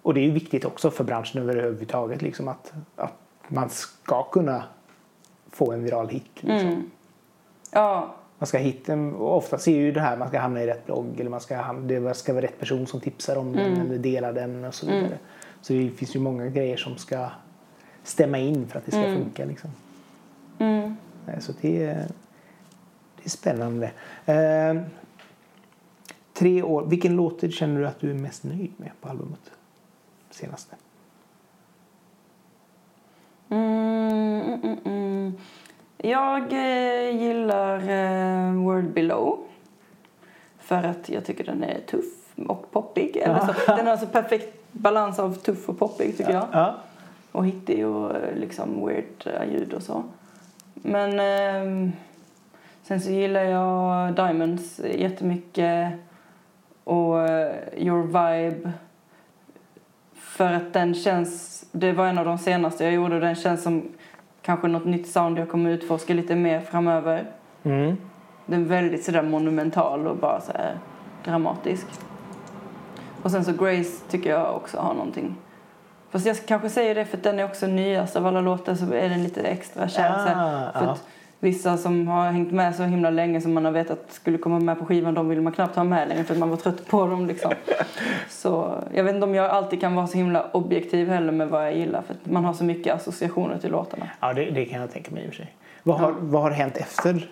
[0.02, 3.14] Och det är viktigt också för branschen överhuvudtaget liksom att, att
[3.47, 4.64] man ska kunna
[5.49, 6.24] få en viral hit.
[6.36, 6.70] Liksom.
[6.70, 6.89] Mm.
[7.72, 10.86] Ja, Man ska hitta, och oftast är ju det här man ska hamna i rätt
[10.86, 14.34] blogg eller man ska, det ska vara rätt person som tipsar om den eller delar
[14.34, 15.18] den och så vidare.
[15.62, 17.30] Så det finns ju många grejer som ska
[18.04, 19.45] stämma in för att det ska funka.
[19.45, 19.70] Liksom.
[20.60, 20.95] mm.
[21.39, 22.08] Så det, är-
[23.16, 23.91] det är spännande.
[24.26, 24.82] Eh,
[26.34, 29.52] tre år, vilken låt känner du att du är mest nöjd med på albumet?
[30.32, 30.75] Senaste.
[33.49, 35.34] Mm, mm, mm.
[35.97, 39.39] Jag eh, gillar eh, Word Below.
[40.59, 43.17] För att jag tycker den är tuff och poppig.
[43.17, 46.47] Eller så, den har så perfekt balans av tuff och poppig tycker jag.
[46.51, 46.75] Ja.
[47.32, 50.03] Och hittig och eh, liksom weird eh, ljud och så.
[50.73, 51.91] Men ehm,
[52.84, 55.93] sen så gillar jag Diamonds jättemycket.
[56.84, 58.71] Och eh, Your Vibe.
[60.42, 63.64] För att den känns, det var en av de senaste jag gjorde och den känns
[63.64, 63.84] som
[64.42, 67.26] kanske något nytt sound jag kommer utforska lite mer framöver.
[67.64, 67.98] Mm.
[68.46, 70.52] Den är väldigt sådär monumental och bara så
[71.26, 71.88] dramatisk.
[73.22, 75.36] Och sen så Grace tycker jag också har någonting.
[76.10, 78.94] Fast jag kanske säger det för att den är också nyast av alla låtar så
[78.94, 80.02] är den lite extra kär.
[80.02, 80.36] här.
[80.36, 80.92] Ah, för ja.
[80.92, 81.08] att
[81.42, 84.80] vissa som har hängt med så himla länge som man har vetat skulle komma med
[84.80, 87.08] på skivan de vill man knappt ha med längre för att man var trött på
[87.08, 87.52] dem liksom.
[88.30, 91.66] Så jag vet inte om jag alltid kan vara så himla objektiv heller med vad
[91.66, 94.10] jag gillar för man har så mycket associationer till låtarna.
[94.20, 95.56] Ja, det, det kan jag tänka mig i och för sig.
[95.84, 97.30] Vad har, vad har hänt efter?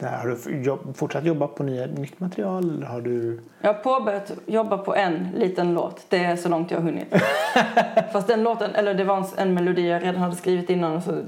[0.00, 2.70] Har du jobb, fortsatt jobba på nya, nytt material?
[2.70, 3.40] Eller har du...
[3.60, 6.06] Jag har påbörjat jobba på en liten låt.
[6.08, 7.14] Det är så långt jag har hunnit.
[8.12, 11.02] Fast den låten, eller det var en, en melodi jag redan hade skrivit innan och
[11.02, 11.22] så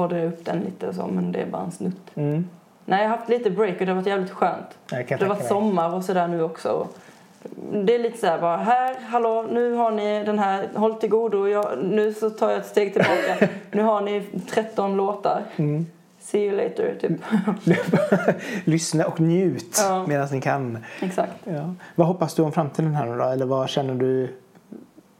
[0.00, 2.10] jag upp den lite och så, men det är bara en snutt.
[2.14, 2.44] Mm.
[2.84, 4.78] Nej, jag har haft lite break och det har varit jävligt skönt.
[4.88, 6.86] Det har varit sommar och sådär nu också.
[7.72, 11.08] Det är lite så här bara, här, hallå, nu har ni den här, håll till
[11.08, 13.48] godo, jag, nu så tar jag ett steg tillbaka.
[13.70, 15.42] nu har ni 13 låtar.
[15.56, 15.86] Mm.
[16.20, 17.20] See you later, typ.
[18.64, 20.06] Lyssna och njut Ja.
[20.06, 20.84] medan ni kan.
[21.00, 21.32] Exakt.
[21.44, 21.74] Ja.
[21.94, 23.24] Vad hoppas du om framtiden här nu då?
[23.24, 24.34] Eller vad känner du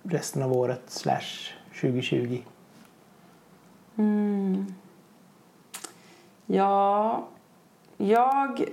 [0.02, 2.38] resten av året slash 2020?
[3.98, 4.74] Mm.
[6.46, 7.24] Ja,
[7.96, 8.64] jag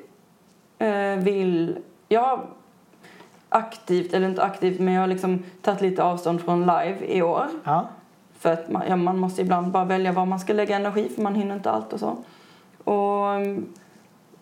[0.79, 1.77] eh, vill...
[2.07, 2.47] Jag har
[3.49, 7.45] aktivt, eller inte aktivt, men jag har liksom tagit lite avstånd från live i år.
[7.63, 7.87] Ja.
[8.37, 11.21] För att man, ja, man måste ibland bara välja var man ska lägga energi för
[11.21, 12.17] man hinner inte allt och så.
[12.83, 13.65] Och mm,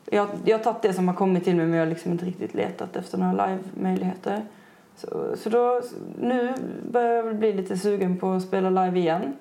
[0.06, 2.26] jag, jag har tagit det som har kommit till mig men jag har liksom inte
[2.26, 4.42] riktigt letat efter några live-möjligheter.
[4.96, 5.82] Så, så då,
[6.20, 6.54] nu
[6.92, 9.34] börjar jag bli lite sugen på att spela live igen.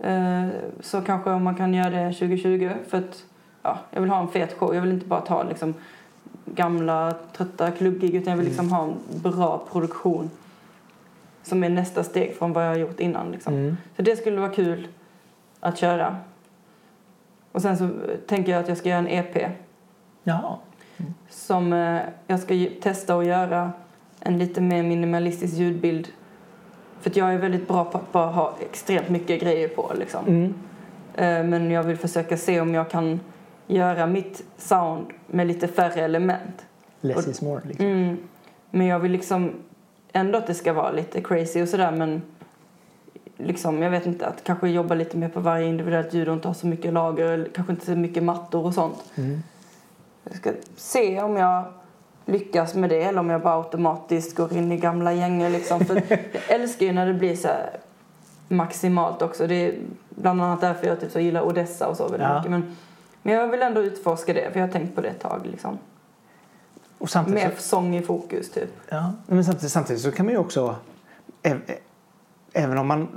[0.00, 0.46] Eh,
[0.80, 3.24] så kanske om man kan göra det 2020 för att
[3.62, 4.74] ja, jag vill ha en fet show.
[4.74, 5.74] Jag vill inte bara ta liksom
[6.44, 10.30] gamla trötta klubbgig utan jag vill liksom ha en bra produktion
[11.42, 13.30] som är nästa steg från vad jag har gjort innan.
[13.32, 13.54] Liksom.
[13.54, 13.76] Mm.
[13.96, 14.88] Så det skulle vara kul
[15.60, 16.16] att köra.
[17.52, 17.90] Och sen så
[18.26, 19.36] tänker jag att jag ska göra en EP
[20.22, 20.56] Jaha.
[21.30, 23.72] som eh, jag ska testa att göra
[24.20, 26.08] en lite mer minimalistisk ljudbild.
[27.00, 30.26] För jag är väldigt bra på att bara ha extremt mycket grejer på liksom.
[30.26, 30.54] Mm.
[31.14, 33.20] Eh, Men jag vill försöka se om jag kan
[33.66, 36.66] göra mitt sound med lite färre element.
[37.00, 37.60] Less Och- is more.
[37.64, 37.86] Liksom.
[37.86, 38.16] Mm.
[38.70, 39.50] Men jag vill liksom
[40.12, 42.22] ändå att det ska vara lite crazy och sådär men
[43.36, 46.48] liksom, jag vet inte, att kanske jobba lite mer på varje individuellt ljud och inte
[46.48, 49.04] ha så mycket lager, eller kanske inte så mycket mattor och sånt.
[49.16, 49.42] Mm.
[50.24, 51.64] Jag ska se om jag
[52.28, 55.84] lyckas med det eller om jag bara automatiskt går in i gamla gängor liksom.
[55.84, 56.20] För jag
[56.60, 57.48] älskar ju när det blir så
[58.48, 59.46] maximalt också.
[59.46, 59.74] Det är
[60.10, 62.36] bland annat därför jag typ så gillar Odessa och så väldigt Ja.
[62.36, 62.50] mycket.
[62.50, 62.76] Men,
[63.22, 65.78] men jag vill ändå utforska det för jag har tänkt på det ett tag liksom.
[66.98, 68.70] Och samtidigt, Mer så, sång i fokus typ.
[68.88, 70.76] ja, men samtidigt, samtidigt så kan man ju också...
[72.52, 73.08] även om man,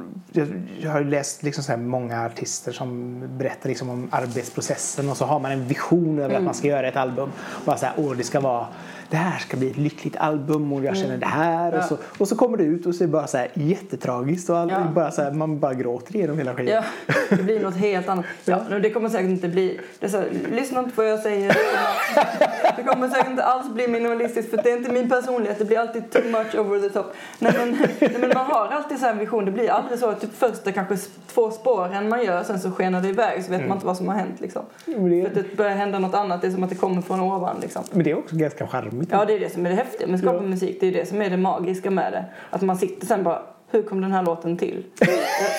[0.79, 5.25] jag, har ju läst liksom så många artister som berättar liksom om arbetsprocessen och så
[5.25, 7.31] har man en vision över att man ska göra ett album.
[7.65, 8.67] Bara så här, åh det ska vara
[9.11, 11.77] det här ska bli ett lyckligt album och jag känner det här.
[11.77, 14.49] Och, så, och så kommer det ut och så är det bara så här jättetragiskt
[14.49, 14.83] och all, Ja.
[14.95, 16.83] bara så här, man bara gråter igenom hela skivan.
[17.07, 18.25] Ja, det blir något helt annat.
[18.45, 19.79] Ja, men det kommer säkert inte bli...
[19.99, 21.57] Det så, här, lyssna inte på vad jag säger.
[22.77, 25.59] Det kommer säkert inte alls bli minimalistiskt för det är inte min personlighet.
[25.59, 27.05] Det blir alltid too much over the top.
[27.39, 29.45] Nej, men, nej, men man har alltid så här en vision.
[29.45, 30.97] Det blir aldrig så typ första kanske
[31.33, 34.07] två spåren man gör sen så skenar det iväg så vet man inte vad som
[34.07, 34.61] har hänt liksom.
[34.85, 36.41] Det, För det börjar hända något annat.
[36.41, 37.83] Det är som att det kommer från ovan liksom.
[37.91, 39.00] men det är också ganska charmigt.
[39.09, 40.41] Ja, det är det som är det häftiga med att skapa Ja.
[40.49, 40.77] musik.
[40.79, 42.25] Det är det som är det magiska med det.
[42.49, 43.41] Att man sitter sen bara,
[43.71, 44.83] hur kom den här låten till?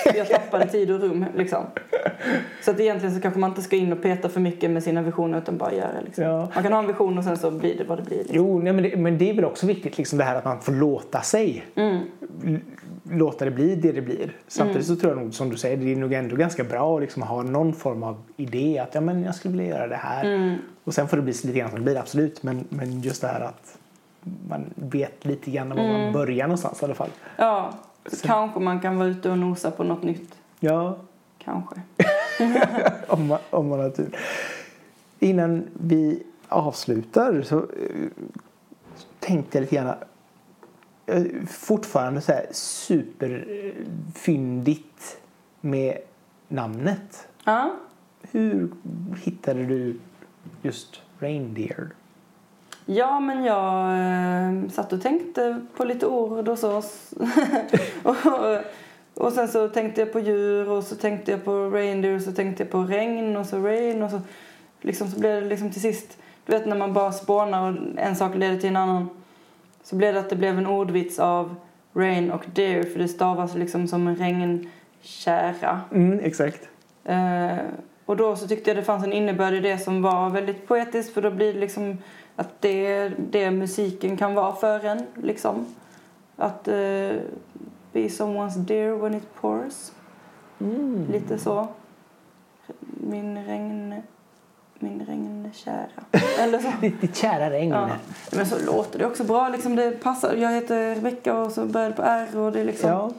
[0.05, 1.63] Jag, jag tappade tid och rum liksom.
[2.65, 5.03] Så att egentligen så kanske man inte ska in och peta för mycket med sina
[5.03, 6.25] visioner utan bara göra liksom.
[6.25, 6.49] Ja.
[6.55, 8.19] Man kan ha en vision och sen så blir det vad det blir.
[8.19, 8.37] Liksom.
[8.37, 10.61] Jo, nej, men, det, men det är väl också viktigt liksom det här att man
[10.61, 11.65] får låta sig.
[11.75, 11.99] Mm.
[13.13, 14.37] Låta det bli det det blir.
[14.49, 17.03] Samtidigt så tror jag nog som du säger, det är nog ändå ganska bra att
[17.03, 20.25] liksom ha någon form av idé att ja, men jag skulle vilja göra det här.
[20.25, 20.57] Mm.
[20.85, 22.43] Och sen får det bli lite grann som det blir, absolut.
[22.43, 23.79] Men, men just det här att
[24.49, 26.03] man vet lite grann var Mm.
[26.03, 27.11] man börjar någonstans i alla fall.
[27.37, 27.73] Ja,
[28.07, 30.35] så kanske man kan vara ute och nosa på något nytt.
[30.61, 30.97] Ja,
[31.45, 31.75] Kanske.
[33.09, 34.17] om man, om man har tur.
[35.19, 37.65] Innan vi avslutar så eh,
[39.21, 39.95] tänkte jag lite grann
[41.49, 45.21] fortfarande så här superfyndigt
[45.61, 45.99] med
[46.49, 47.29] namnet.
[47.45, 47.71] Ja.
[48.23, 48.71] Hur
[49.25, 49.99] hittade du
[50.63, 51.91] just Reindeer?
[52.85, 56.83] Ja, men jag eh, satt och tänkte på lite ord och så.
[58.03, 58.17] och,
[59.15, 62.33] och sen så tänkte jag på djur och så tänkte jag på reindeer och så
[62.33, 64.21] tänkte jag på regn och så rain och så
[64.81, 68.17] liksom så blev det liksom till sist, du vet när man bara spånar och en
[68.17, 69.09] sak leder till en annan.
[69.83, 71.55] Så blev det att det blev en ordvits av
[71.93, 75.81] rain och deer för det stavas liksom som en regnkärra.
[75.93, 76.69] Mm, exakt.
[77.05, 77.57] Eh,
[78.05, 81.15] och då så tyckte jag det fanns en innebörd i det som var väldigt poetiskt
[81.15, 81.99] för då blir det liksom
[82.37, 85.67] att det är det musiken kan vara för en liksom.
[86.37, 86.75] Att eh,
[87.93, 89.93] be someone's dear when it pours.
[90.61, 91.07] Mm.
[91.13, 91.69] Lite så.
[92.81, 94.03] Min regn...
[94.83, 95.87] Min regnkära.
[96.39, 96.73] Eller så.
[96.81, 97.71] Ditt, kära regn.
[97.71, 97.91] Ja.
[98.33, 99.49] Men så låter det också bra.
[99.49, 100.35] Liksom det passar.
[100.35, 102.91] Jag heter Rebecka och så börjar det på R och det är liksom...
[102.91, 103.11] Ja.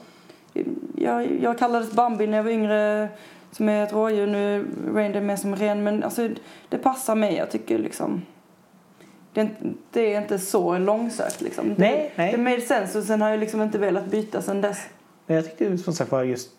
[0.95, 3.09] Jag, jag kallades Bambi när jag var yngre
[3.51, 4.27] som är ett rådjur.
[4.27, 5.83] Nu Reindeer mer som ren.
[5.83, 6.29] Men alltså,
[6.69, 7.35] det passar mig.
[7.35, 8.21] Jag tycker liksom...
[9.33, 11.69] Det är, inte, det är inte så långsökt liksom.
[11.69, 12.31] Det, Nej, nej.
[12.31, 14.87] det made sense och sen har jag liksom inte velat byta sen dess.
[15.25, 16.49] Men jag tyckte som sagt var just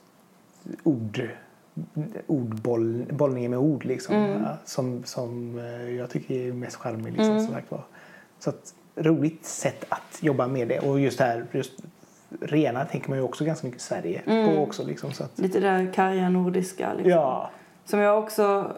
[0.82, 1.28] ord
[2.26, 4.16] ordbollningen med ord liksom.
[4.16, 4.42] Mm.
[4.42, 7.44] Ja, som, som eh, jag tycker är mest charmig liksom, Mm.
[7.44, 7.84] som sagt var.
[8.38, 11.72] Så att roligt sätt att jobba med det och just det här just
[12.40, 14.56] rena tänker man ju också ganska mycket Sverige Mm.
[14.56, 17.10] på också liksom så att Lite där karga nordiska liksom.
[17.10, 17.50] ja.
[17.84, 18.72] Som jag också...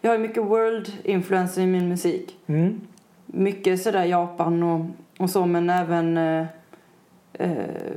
[0.00, 2.36] Jag har mycket world-influencer i min musik.
[2.46, 2.80] Mm.
[3.26, 4.86] Mycket sådär Japan och,
[5.18, 6.46] och så men även eh,
[7.32, 7.50] eh,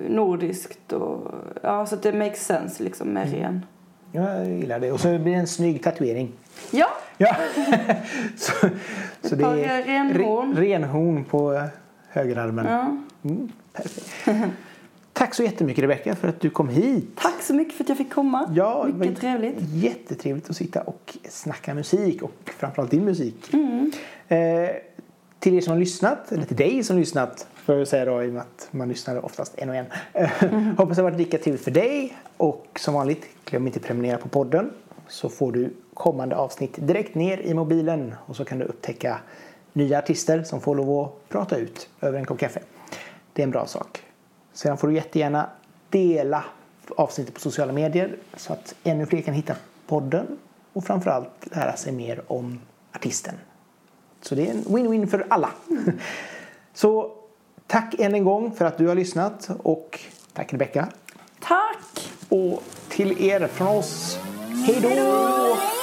[0.10, 1.32] nordiskt och
[1.64, 3.40] ja så att det makes sense liksom med Mm.
[3.40, 3.66] ren.
[4.12, 6.32] Jag gillar det och så blir det en snygg tatuering.
[6.72, 7.36] Ja, Ja.
[8.38, 8.52] så,
[9.22, 9.56] så Ett par
[9.86, 10.56] renhorn.
[10.56, 11.68] Re, renhorn på
[12.10, 12.66] högerarmen.
[12.66, 12.98] ja.
[13.30, 14.10] Mm, perfekt.
[15.14, 17.10] Tack så jättemycket Rebecka för att du kom hit.
[17.16, 18.54] Tack så mycket för att jag fick komma.
[18.56, 19.56] Ja, det Mycket trevligt.
[19.74, 23.54] Jättetrevligt att sitta och snacka musik och framförallt din musik.
[23.54, 23.92] Mm.
[24.28, 24.70] Eh,
[25.40, 28.24] till er som har lyssnat, eller till dig som har lyssnat, får jag säga då
[28.24, 29.86] i och med att man lyssnar oftast en och en.
[30.14, 30.78] Mm.
[30.78, 34.30] Hoppas det har varit lika trevligt för dig och som vanligt glöm inte prenumerera på
[34.30, 34.72] podden
[35.08, 39.20] så får du kommande avsnitt direkt ner i mobilen och så kan du upptäcka
[39.74, 42.60] nya artister som får lov att prata ut över en kopp kaffe.
[43.34, 44.04] Det är en bra sak.
[44.54, 45.50] Sedan får du jättegärna
[45.90, 46.46] dela
[46.98, 49.56] avsnittet på sociala medier så att ännu fler kan hitta
[49.88, 50.40] podden
[50.74, 52.60] och framförallt lära sig mer om
[52.92, 53.36] artisten.
[54.22, 55.50] Så det är en win-win för alla.
[56.74, 57.21] Så
[57.72, 60.00] tack än en gång för att du har lyssnat och
[60.34, 60.88] tack Rebecka.
[61.40, 62.12] Tack!
[62.30, 64.20] Och till er från oss,
[64.66, 65.81] hej då!